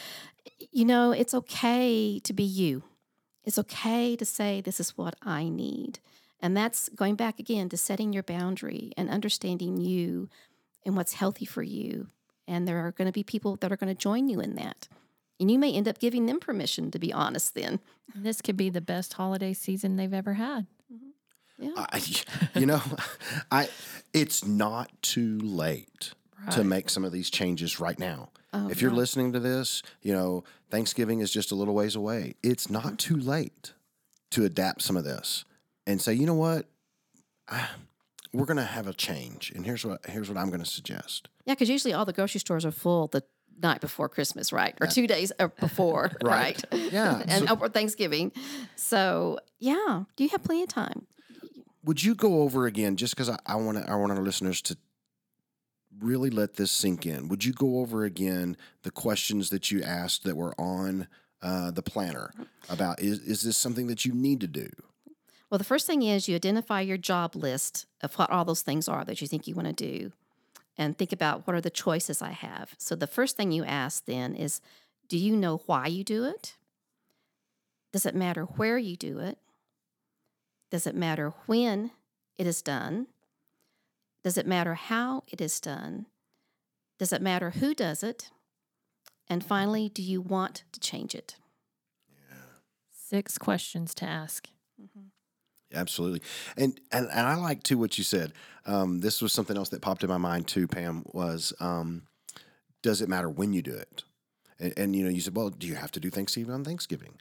[0.71, 2.83] you know, it's okay to be you.
[3.45, 5.99] It's okay to say, this is what I need.
[6.41, 10.29] And that's going back again to setting your boundary and understanding you
[10.85, 12.09] and what's healthy for you.
[12.49, 14.89] And there are going to be people that are going to join you in that.
[15.39, 17.81] And you may end up giving them permission to be honest then.
[18.15, 20.67] This could be the best holiday season they've ever had.
[21.63, 21.71] Yeah.
[21.77, 22.03] I,
[22.59, 22.83] you know,
[23.51, 23.69] I
[24.13, 26.13] it's not too late
[26.51, 28.31] to make some of these changes right now.
[28.53, 28.99] Oh, if you're right.
[28.99, 32.35] listening to this, you know, Thanksgiving is just a little ways away.
[32.43, 33.73] It's not too late
[34.33, 35.45] to adapt some of this
[35.87, 36.67] and say, you know what,
[37.49, 37.69] I,
[38.33, 41.29] we're going to have a change, and here's what here's what I'm going to suggest.
[41.47, 43.23] Yeah, because usually all the grocery stores are full the
[43.63, 44.75] night before Christmas, right?
[44.81, 46.63] Or two days uh, before, Right.
[46.73, 46.93] right?
[46.93, 48.33] Yeah, and so- or Thanksgiving.
[48.77, 51.07] So, yeah, do you have plenty of time.
[51.85, 54.77] Would you go over again, just because I, want I want our listeners to
[56.01, 57.29] really let this sink in?
[57.29, 61.09] Would you go over again the questions that you asked that were on
[61.43, 62.33] uh, the planner
[62.69, 64.71] about is is this something that you need to do?
[65.51, 68.89] Well, the first thing is you identify your job list of what all those things
[68.89, 70.13] are that you think you want to do
[70.79, 72.75] and think about what are the choices I have.
[72.79, 74.61] So the first thing you ask then is
[75.09, 76.57] do you know why you do it?
[77.93, 79.37] Does it matter where you do it?
[80.73, 81.91] Does it matter when
[82.39, 83.09] it is done?
[84.25, 86.07] Does it matter how it is done?
[86.99, 88.31] Does it matter who does it?
[89.29, 91.37] And finally, do you want to change it?
[92.09, 92.37] Yeah.
[92.91, 94.49] Six questions to ask.
[95.75, 96.23] Absolutely.
[96.57, 98.33] And, and and I like too what you said.
[98.65, 102.05] Um, this was something else that popped in my mind too, Pam, was um,
[102.83, 104.05] does it matter when you do it?
[104.59, 107.21] And, and you know, you said, well, do you have to do Thanksgiving on Thanksgiving?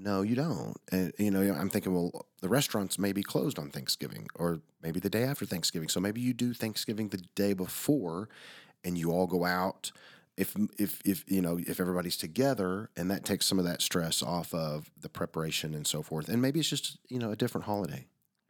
[0.00, 0.76] No, you don't.
[0.92, 5.00] And you know, I'm thinking, well, the restaurants may be closed on Thanksgiving or maybe
[5.00, 5.88] the day after Thanksgiving.
[5.88, 8.28] So maybe you do Thanksgiving the day before
[8.84, 9.90] and you all go out
[10.36, 14.22] if if if you know if everybody's together and that takes some of that stress
[14.22, 17.64] off of the preparation and so forth and maybe it's just you know a different
[17.64, 18.06] holiday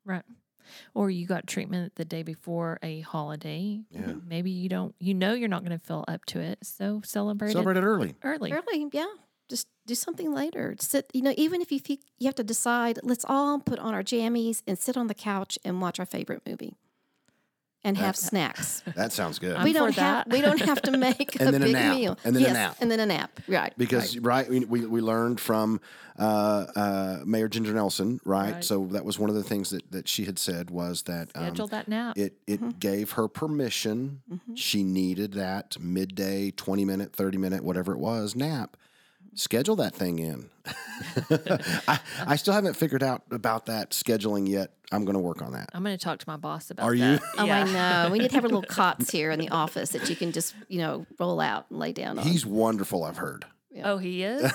[0.09, 0.25] Right.
[0.95, 3.81] Or you got treatment the day before a holiday.
[3.91, 4.15] Yeah.
[4.27, 6.59] Maybe you don't, you know, you're not going to fill up to it.
[6.63, 8.53] So celebrate, celebrate it it early early.
[8.53, 9.07] Early, yeah.
[9.89, 10.77] Just do something later.
[10.81, 13.95] Sit, you know, even if you think you have to decide, let's all put on
[13.95, 16.75] our jammies and sit on the couch and watch our favorite movie,
[17.85, 18.83] and have snacks.
[18.97, 20.29] that sounds good I'm we don't have that.
[20.35, 21.97] we don't have to make And a then a big nap.
[21.97, 22.19] meal.
[22.25, 22.77] And then a nap.
[22.81, 23.41] and then a nap.
[23.49, 23.73] Right.
[23.79, 25.81] because right, we, we we learned from
[26.19, 28.55] uh, uh, Mayor Ginger Nelson right?
[28.55, 28.65] Right.
[28.65, 31.45] so that was one of the things that that she had said was that um,
[31.47, 32.19] Schedule that nap.
[32.19, 32.71] it it Mm-hmm.
[32.81, 34.21] gave her permission
[34.57, 38.77] she needed that midday 20 minute 30 minute whatever it was nap
[39.39, 40.51] schedule that thing in
[41.89, 45.53] I, I still haven't figured out about that scheduling yet i'm going to work on
[45.53, 47.21] that I'm going to talk to my boss about Are that.
[47.21, 47.27] you?
[47.39, 47.65] Oh, yeah.
[47.65, 48.13] I know.
[48.13, 50.55] We need to have a little cots here in the office that you can just,
[50.69, 52.27] you know, roll out and lay down on.
[52.27, 53.45] he's wonderful i've heard
[53.85, 54.51] Oh, he is?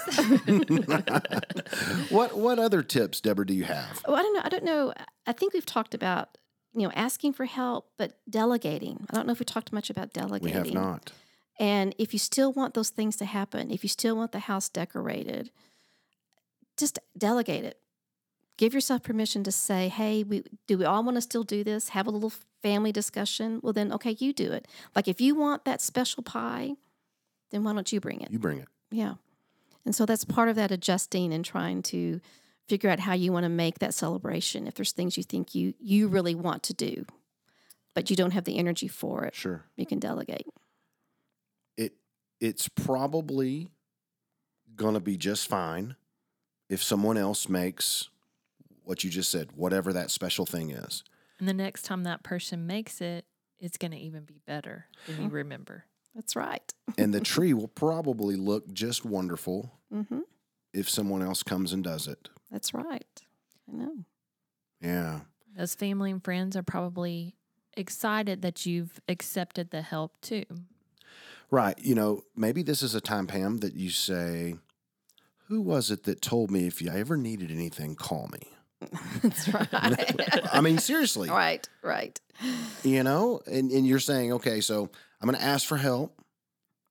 [2.09, 4.41] what what other tips deborah do you have Oh, I don't know.
[4.43, 4.93] I don't know.
[5.25, 6.37] I think we've talked about,
[6.75, 9.05] you know, asking for help, but delegating.
[9.09, 10.45] I don't know if we talked much about delegating.
[10.45, 11.13] we have not
[11.59, 14.69] And if you still want those things to happen, if you still want the house
[14.69, 15.51] decorated,
[16.77, 17.79] just delegate it.
[18.57, 21.89] Give yourself permission to say, "Hey, we do we all want to still do this?
[21.89, 24.67] Have a little family discussion." Well, then okay, you do it.
[24.95, 26.75] Like if you want that special pie,
[27.51, 28.31] then why don't you bring it?
[28.31, 29.15] you bring it Yeah.
[29.85, 32.21] And so that's part of that adjusting and trying to
[32.67, 34.67] figure out how you want to make that celebration.
[34.67, 37.05] If there's things you think you you really want to do,
[37.93, 40.47] but you don't have the energy for it, sure you can delegate.
[42.43, 43.69] It it's probably
[44.75, 45.95] going to be just fine
[46.69, 48.09] if someone else makes
[48.83, 51.03] what you just said whatever that special thing is
[51.39, 53.25] and the next time that person makes it,
[53.59, 55.85] it's going to even be better than you remember.
[56.15, 56.71] That's right.
[56.97, 60.19] and the tree will probably look just wonderful hmm
[60.73, 63.21] if someone else comes and does it That's right.
[63.71, 63.93] I know.
[64.81, 65.19] yeah
[65.57, 67.35] Those family and friends are probably
[67.75, 70.45] excited that you've accepted the help too.
[71.53, 74.55] Right you know maybe this is a time pam that you say
[75.47, 78.89] who was it that told me if you ever needed anything call me
[79.21, 79.69] That's right.
[80.51, 82.19] i mean seriously right, right.
[82.83, 84.89] you know and, and you're saying okay so
[85.21, 86.19] i'm going to ask for help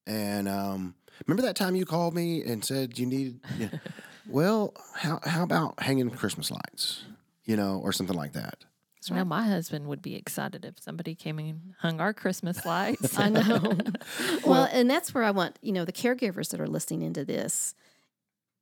[0.07, 0.95] and um,
[1.27, 3.69] remember that time you called me and said you needed yeah.
[4.29, 7.03] well how, how about hanging christmas lights
[7.45, 8.65] you know or something like that
[9.11, 13.19] I know my husband would be excited if somebody came and hung our Christmas lights.
[13.19, 13.77] I know.
[14.47, 17.75] well, and that's where I want, you know, the caregivers that are listening into this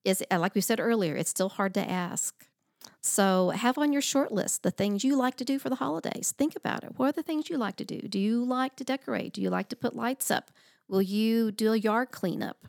[0.04, 2.34] is uh, like we said earlier, it's still hard to ask.
[3.02, 6.32] So have on your short list the things you like to do for the holidays.
[6.36, 6.92] Think about it.
[6.96, 8.00] What are the things you like to do?
[8.00, 9.34] Do you like to decorate?
[9.34, 10.50] Do you like to put lights up?
[10.88, 12.66] Will you do a yard cleanup?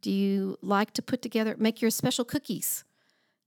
[0.00, 2.84] Do you like to put together make your special cookies?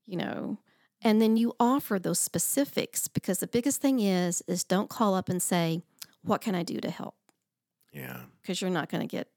[0.07, 0.57] You know,
[1.05, 5.29] and then you offer those specifics because the biggest thing is is don't call up
[5.29, 5.81] and say,
[6.21, 7.15] "What can I do to help?"
[7.93, 9.29] yeah because you're not going to get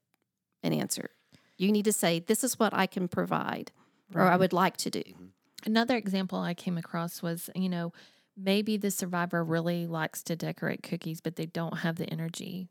[0.63, 1.09] an answer.
[1.57, 3.71] You need to say, This is what I can provide
[4.13, 5.01] or I would like to do.
[5.01, 5.25] Mm-hmm.
[5.65, 7.91] Another example I came across was, you know,
[8.35, 12.69] maybe the survivor really likes to decorate cookies, but they don't have the energy.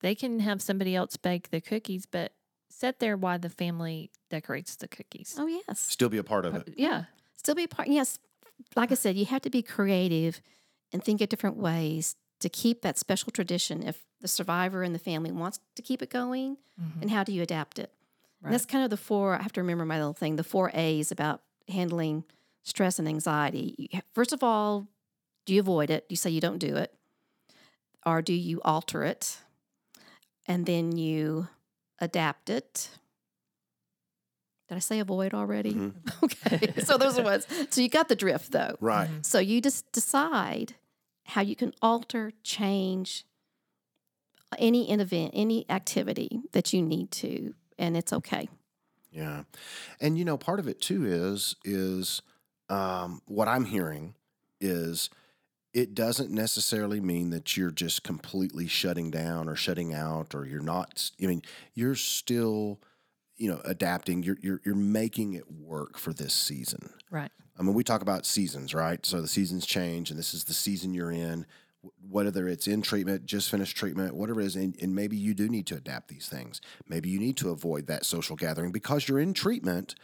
[0.00, 2.32] They can have somebody else bake the cookies, but
[2.70, 5.34] sit there while the family decorates the cookies.
[5.36, 5.80] Oh, yes.
[5.80, 7.04] still be a part of uh, it Yeah.
[7.36, 7.88] Still be a part.
[7.88, 8.18] Yes.
[8.76, 10.40] Like I said, you have to be creative
[10.92, 13.82] and think of different ways to keep that special tradition.
[13.82, 17.02] If the survivor and the family wants to keep it going, Mhm.
[17.02, 17.92] and how do you adapt it?
[18.40, 18.52] Right.
[18.52, 21.10] That's kind of the four, I have to remember my little thing, the four A's
[21.10, 22.24] about handling
[22.62, 23.90] stress and anxiety.
[24.12, 24.86] First of all,
[25.46, 26.08] do you avoid it?
[26.08, 26.94] Do you say you don't do it?
[28.06, 29.38] Or do you alter it?
[30.46, 31.48] And then you
[31.98, 32.90] adapt it.
[34.68, 35.74] Did I say avoid already?
[35.74, 35.94] Mhm.
[36.22, 36.72] Okay.
[36.84, 37.46] so those are ones.
[37.70, 38.76] So you got the drift though.
[38.80, 39.08] right.
[39.22, 40.74] So you just decide
[41.24, 43.24] how you can alter, change
[44.58, 48.48] any event, any activity that you need to, and it's okay.
[49.10, 49.44] Yeah,
[50.00, 52.22] and you know, part of it too is is
[52.68, 54.14] um, what I'm hearing
[54.60, 55.10] is
[55.74, 60.60] it doesn't necessarily mean that you're just completely shutting down or shutting out or you're
[60.62, 61.10] not.
[61.22, 61.42] I mean,
[61.74, 62.80] you're still
[63.38, 64.22] you know adapting.
[64.22, 66.90] You're you're you're making it work for this season.
[67.10, 67.30] Right.
[67.58, 69.04] I mean, we talk about seasons, right?
[69.04, 71.46] So the seasons change, and this is the season you're in.
[72.10, 75.48] Whether it's in treatment, just finished treatment, whatever it is, and, and maybe you do
[75.48, 76.60] need to adapt these things.
[76.88, 79.94] Maybe you need to avoid that social gathering because you're in treatment,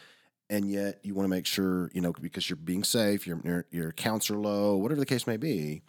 [0.49, 3.67] and yet you want to make sure you know because you're being safe, your your,
[3.71, 5.83] your counts are low, whatever the case may be.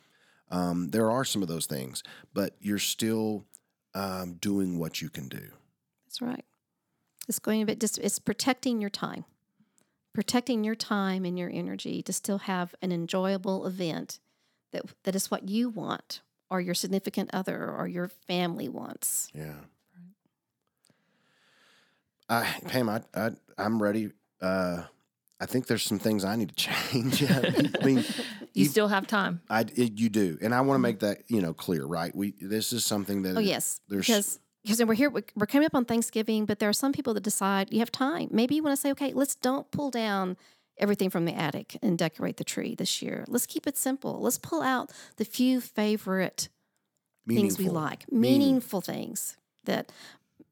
[0.51, 3.45] Um, there are some of those things, but you're still
[3.93, 5.49] um, doing what you can do.
[6.05, 6.45] That's right.
[7.27, 9.25] It's going to be just it's protecting your time,
[10.13, 14.19] protecting your time and your energy to still have an enjoyable event
[14.71, 19.29] that that is what you want, or your significant other, or your family wants.
[19.33, 19.53] Yeah.
[22.29, 24.09] I, Pam, I, I, I'm ready.
[24.41, 24.83] Uh,
[25.39, 26.55] I think there's some things I need to
[26.91, 27.23] change.
[27.29, 28.03] I mean,
[28.53, 29.41] You ev- still have time.
[29.49, 32.15] I, it, you do, and I want to make that you know clear, right?
[32.15, 35.75] We this is something that Oh yes, there's because because we're here, we're coming up
[35.75, 38.29] on Thanksgiving, but there are some people that decide you have time.
[38.31, 40.37] Maybe you want to say, okay, let's don't pull down
[40.77, 43.23] everything from the attic and decorate the tree this year.
[43.27, 44.19] Let's keep it simple.
[44.21, 46.49] Let's pull out the few favorite
[47.27, 47.73] things we meaningful.
[47.73, 49.91] like, Meaning- meaningful things that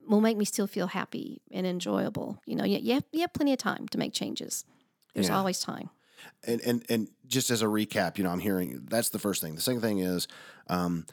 [0.07, 2.39] will make me still feel happy and enjoyable.
[2.45, 4.63] You know, you, you, have, you have plenty of time to make changes.
[5.13, 5.37] There's Yeah.
[5.37, 5.89] always time.
[6.47, 9.55] and and and just as a recap, you know, I'm hearing that's the first thing.
[9.55, 10.27] The second thing is
[10.67, 11.05] um,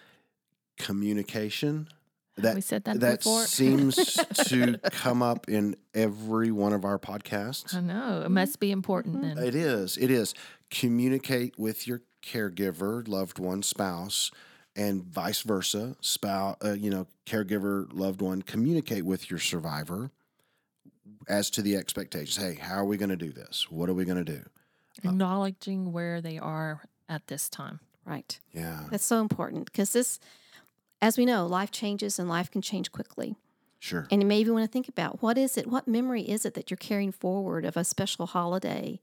[0.79, 1.89] communication.
[2.37, 3.45] That we said that, that before.
[3.45, 3.97] seems
[4.47, 7.75] to come up in every one of our podcasts.
[7.75, 8.23] I know.
[8.25, 9.39] It must be important then.
[9.39, 9.97] It is.
[9.99, 10.35] It is.
[10.71, 14.31] Communicate with your caregiver, loved one, spouse,
[14.77, 15.97] and vice versa.
[16.01, 18.43] Spouse, uh, you know, caregiver, loved one.
[18.43, 20.11] Communicate with your survivor
[21.29, 22.37] as to the expectations.
[22.37, 23.67] Hey, how are we going to do this?
[23.71, 24.43] What are we going to do?
[25.05, 27.81] Acknowledging where they are at this time.
[28.05, 28.41] Right.
[28.53, 30.19] Yeah, That's so important because this,
[31.03, 33.37] as we know, life changes and life can change quickly.
[33.79, 34.07] sure.
[34.11, 36.55] And maybe you maybe want to think about what is it, what memory is it
[36.55, 39.01] that you're carrying forward of a special holiday?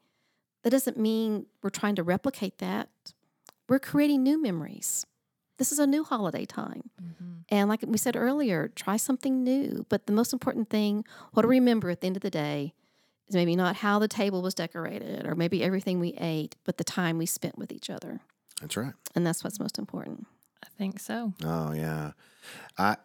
[0.64, 2.90] That doesn't mean we're trying to replicate that.
[3.68, 5.06] We're creating new memories.
[5.58, 6.90] This is a new holiday time.
[7.02, 7.34] Mm-hmm.
[7.50, 9.86] And like we said earlier, try something new.
[9.90, 12.74] But the most important thing, what to remember at the end of the day,
[13.28, 16.84] is maybe not how the table was decorated or maybe everything we ate, but the
[16.84, 18.22] time we spent with each other.
[18.62, 18.94] That's right.
[19.16, 20.28] And that's what's most important.
[20.64, 21.34] I think so.
[21.44, 22.12] Oh yeah,
[22.78, 22.98] I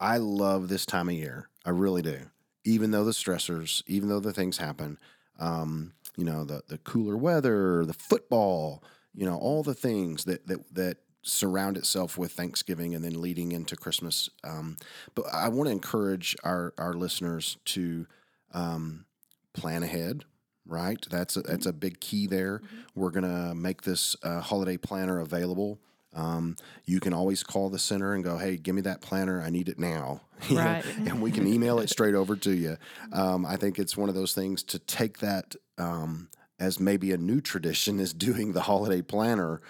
[0.00, 1.48] I love this time of year.
[1.64, 2.18] I really do.
[2.64, 4.98] Even though the stressors, even though the things happen,
[5.38, 8.82] um, you know, the the cooler weather, the football,
[9.14, 13.52] you know, all the things that that that surround itself with Thanksgiving and then leading
[13.52, 14.28] into Christmas.
[14.42, 14.76] Um,
[15.14, 18.06] but I want to encourage our our listeners to
[18.52, 19.06] um,
[19.54, 20.24] plan ahead.
[20.64, 22.62] Right, that's a, that's a big key there.
[22.94, 25.80] We're gonna make this uh, holiday planner available.
[26.14, 29.40] Um, you can always call the center and go, "Hey, give me that planner.
[29.42, 30.84] I need it now." Right.
[31.06, 32.76] and we can email it straight over to you.
[33.12, 37.16] Um, I think it's one of those things to take that um, as maybe a
[37.16, 39.60] new tradition is doing the holiday planner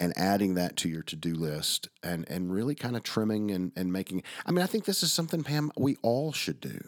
[0.00, 3.92] and adding that to your to-do list and and really kind of trimming and, and
[3.92, 6.80] making I mean I think this is something Pam we all should do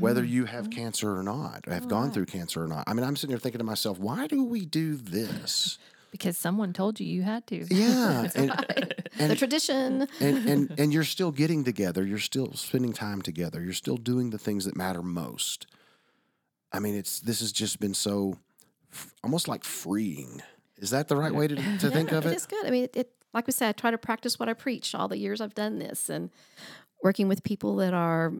[0.00, 0.32] whether Mm-hmm.
[0.32, 3.16] you have cancer or not or have gone through cancer or not I mean I'm
[3.16, 5.78] sitting here thinking to myself why do we do this
[6.10, 7.66] Because someone told you you had to.
[7.74, 10.06] yeah and, the and, tradition.
[10.20, 14.30] and and and you're still getting together you're still spending time together you're still doing
[14.30, 15.66] the things that matter most
[16.72, 18.38] i mean it's this has just been so
[18.92, 20.42] f- almost like freeing
[20.78, 22.66] is that the right way to, to think of it it is good.
[22.66, 25.08] I mean, it, it like we said, I try to practice what I preach all
[25.08, 26.30] the years I've done this and
[27.02, 28.32] working with people that are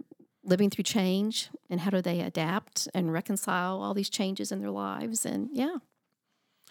[0.42, 4.70] living through change and how do they adapt and reconcile all these changes in their
[4.70, 5.26] lives.
[5.26, 5.76] And yeah,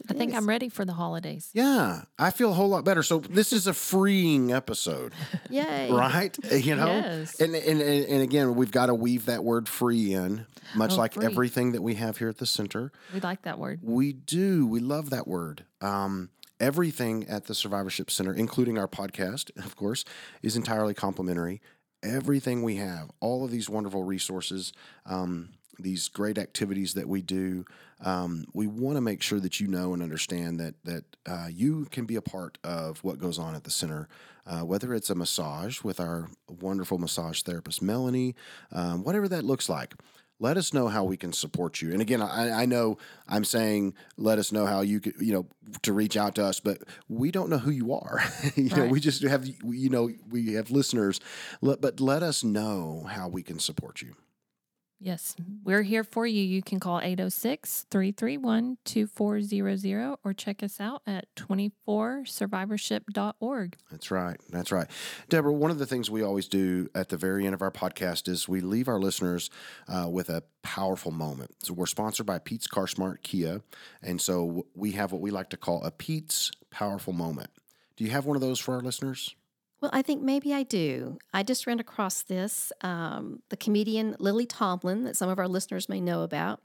[0.10, 0.34] I think.
[0.36, 1.50] I'm ready for the holidays.
[1.54, 5.14] yeah i feel a whole lot better so this is a freeing episode
[5.50, 5.89] yay.
[5.91, 7.39] right you know Yes.
[7.39, 10.98] and, and and and again we've got to weave that word free in much Oh,
[10.98, 11.26] like free.
[11.26, 13.80] everything that we have here at the center We like that word.
[13.84, 14.66] We do.
[14.68, 15.64] We love that word.
[15.80, 16.30] Um,
[16.60, 20.04] everything at the Survivorship Center, including our podcast, of course,
[20.41, 21.62] is entirely complimentary.
[22.04, 24.74] Everything we have, all of these wonderful resources,
[25.06, 27.65] um, these great activities that we do,
[28.03, 31.88] um, we want to make sure that you know and understand that that uh, you
[31.91, 34.07] can be a part of what goes on at the center.
[34.47, 36.30] Uh, whether it's a massage with our
[36.61, 38.36] wonderful massage therapist Melanie,
[38.71, 39.95] um, whatever that looks like
[40.39, 41.91] let us know how we can support you.
[41.91, 42.97] And again, I, I know
[43.28, 45.47] I'm saying let us know how you could, you know,
[45.84, 48.21] to reach out to us, but we don't know who you are.
[48.55, 51.19] you know, we just have, you know, we have listeners,
[51.61, 54.15] but let us know how we can support you.
[55.00, 56.41] Yes, we're here for you.
[56.41, 63.76] You can call 806 331 2400 or check us out at 24survivorship.org.
[63.91, 64.38] That's right.
[64.50, 64.88] That's right.
[65.30, 68.30] Deborah, one of the things we always do at the very end of our podcast
[68.30, 69.50] is we leave our listeners
[69.89, 71.52] uh, with a powerful moment.
[71.64, 73.62] So we're sponsored by Pete's Car Smart Kia.
[74.02, 77.50] And so we have what we like to call a Pete's Powerful Moment.
[77.98, 79.36] Do you have one of those for our listeners?
[79.82, 81.17] Well, I think maybe I do.
[81.34, 85.89] I just ran across this, um, the comedian Lily Tomlin, that some of our listeners
[85.89, 86.61] may know about.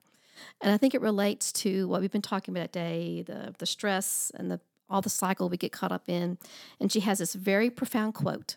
[0.61, 4.31] And I think it relates to what we've been talking about today the, the stress
[4.35, 6.39] and the, all the cycle we get caught up in.
[6.81, 8.57] And she has this very profound quote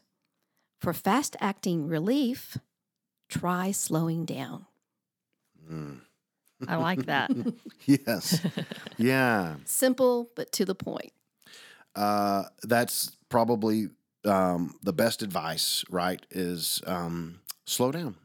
[0.80, 2.58] For fast acting relief,
[3.30, 4.66] try slowing down.
[5.70, 6.02] Mm.
[6.68, 7.32] I like that.
[7.86, 8.40] yes.
[8.98, 9.56] Yeah.
[9.66, 11.12] Simple, but to the point.
[11.96, 13.88] Uh, that's probably
[14.26, 16.26] um, the best advice, right?
[16.32, 18.16] Is um, slow down.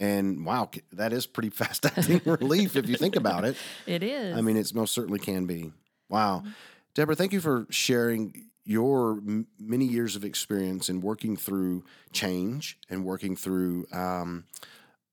[0.00, 3.56] And wow, that is pretty fast acting relief if you think about it.
[3.86, 4.36] It is.
[4.36, 5.72] I mean, it most certainly can be.
[6.08, 6.44] Wow.
[6.94, 12.78] Deborah, thank you for sharing your m- many years of experience in working through change
[12.90, 14.44] and working through um,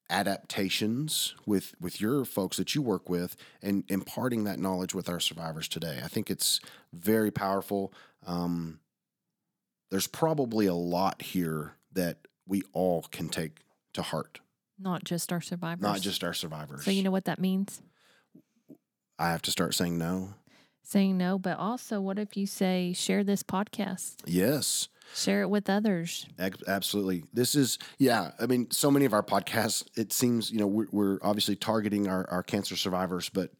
[0.09, 5.19] adaptations with with your folks that you work with and imparting that knowledge with our
[5.19, 5.99] survivors today.
[6.03, 6.59] I think it's
[6.93, 7.93] very powerful.
[8.25, 8.79] Um,
[9.89, 12.17] there's probably a lot here that
[12.47, 13.63] we all can take
[13.93, 14.39] to heart,
[14.79, 15.81] not just our survivors.
[15.81, 16.85] not just our survivors.
[16.85, 17.81] So, you know what that means?
[19.17, 20.33] I have to start saying no.
[20.83, 24.15] Saying no, but also, what if you say, share this podcast?
[24.25, 24.87] Yes.
[25.13, 26.27] Share it with others.
[26.67, 27.23] Absolutely.
[27.33, 28.31] This is, yeah.
[28.39, 32.07] I mean, so many of our podcasts, it seems, you know, we're, we're obviously targeting
[32.07, 33.51] our, our cancer survivors, but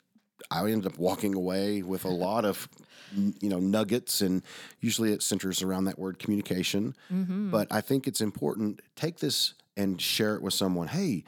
[0.49, 2.67] I ended up walking away with a lot of,
[3.15, 4.43] you know, nuggets, and
[4.79, 6.95] usually it centers around that word communication.
[7.11, 7.51] Mm-hmm.
[7.51, 10.87] But I think it's important take this and share it with someone.
[10.87, 11.23] Hey,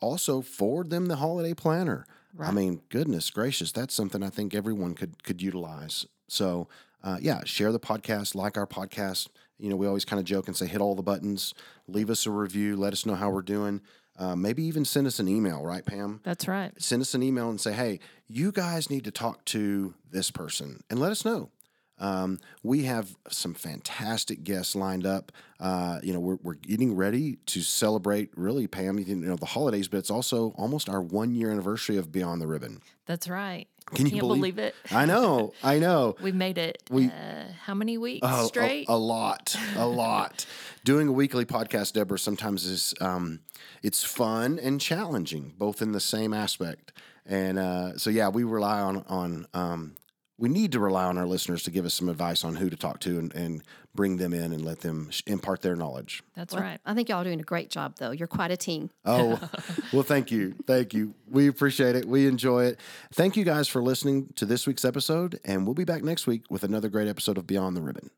[0.00, 2.06] also forward them the holiday planner.
[2.38, 6.06] I mean, goodness gracious, that's something I think everyone could could utilize.
[6.28, 6.68] So,
[7.02, 9.28] uh, yeah, share the podcast, like our podcast.
[9.58, 11.54] You know, we always kind of joke and say, hit all the buttons,
[11.88, 13.80] leave us a review, let us know how we're doing.
[14.18, 16.20] Uh, maybe even send us an email, right, Pam?
[16.24, 16.72] That's right.
[16.78, 20.82] Send us an email and say, hey, you guys need to talk to this person
[20.88, 21.50] and let us know.
[21.98, 25.32] Um, we have some fantastic guests lined up.
[25.58, 29.88] Uh, you know, we're, we're getting ready to celebrate really, Pam, you know, the holidays,
[29.88, 32.82] but it's also almost our one year anniversary of Beyond the Ribbon.
[33.06, 33.66] That's right.
[33.94, 34.74] Can you Can't believe- believe, it?
[34.90, 36.16] I know, I know.
[36.22, 36.82] We've made it.
[36.90, 38.86] We- uh, how many weeks a- straight?
[38.88, 40.44] A, lot, a lot.
[40.84, 43.40] Doing a weekly podcast, Deborah, sometimes is um,
[43.82, 46.92] it's fun and challenging, both in the same aspect.
[47.24, 49.96] And uh, so, yeah, we rely on on um,
[50.38, 52.76] we need to rely on our listeners to give us some advice on who to
[52.76, 53.62] talk to and, and
[53.96, 56.22] bring them in and let them impart their knowledge.
[56.36, 56.80] That's Well, right.
[56.86, 58.12] I think y'all are doing a great job, though.
[58.12, 58.90] You're quite a team.
[59.04, 59.40] Oh,
[59.92, 60.54] well, thank you.
[60.66, 61.14] Thank you.
[61.28, 62.04] We appreciate it.
[62.04, 62.78] We enjoy it.
[63.12, 66.42] Thank you guys for listening to this week's episode, and we'll be back next week
[66.50, 68.10] with another great episode of Beyond the Ribbon.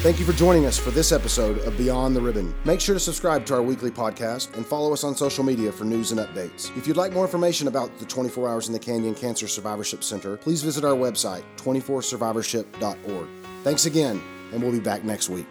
[0.00, 2.54] Thank you for joining us for this episode of Beyond the Ribbon.
[2.64, 5.84] Make sure to subscribe to our weekly podcast and follow us on social media for
[5.84, 6.70] news and updates.
[6.76, 10.36] If you'd like more information about the 24 Hours in the Canyon Cancer Survivorship Center,
[10.36, 13.28] please visit our website, 24survivorship.org.
[13.64, 14.22] Thanks again,
[14.52, 15.46] and we'll be back next week.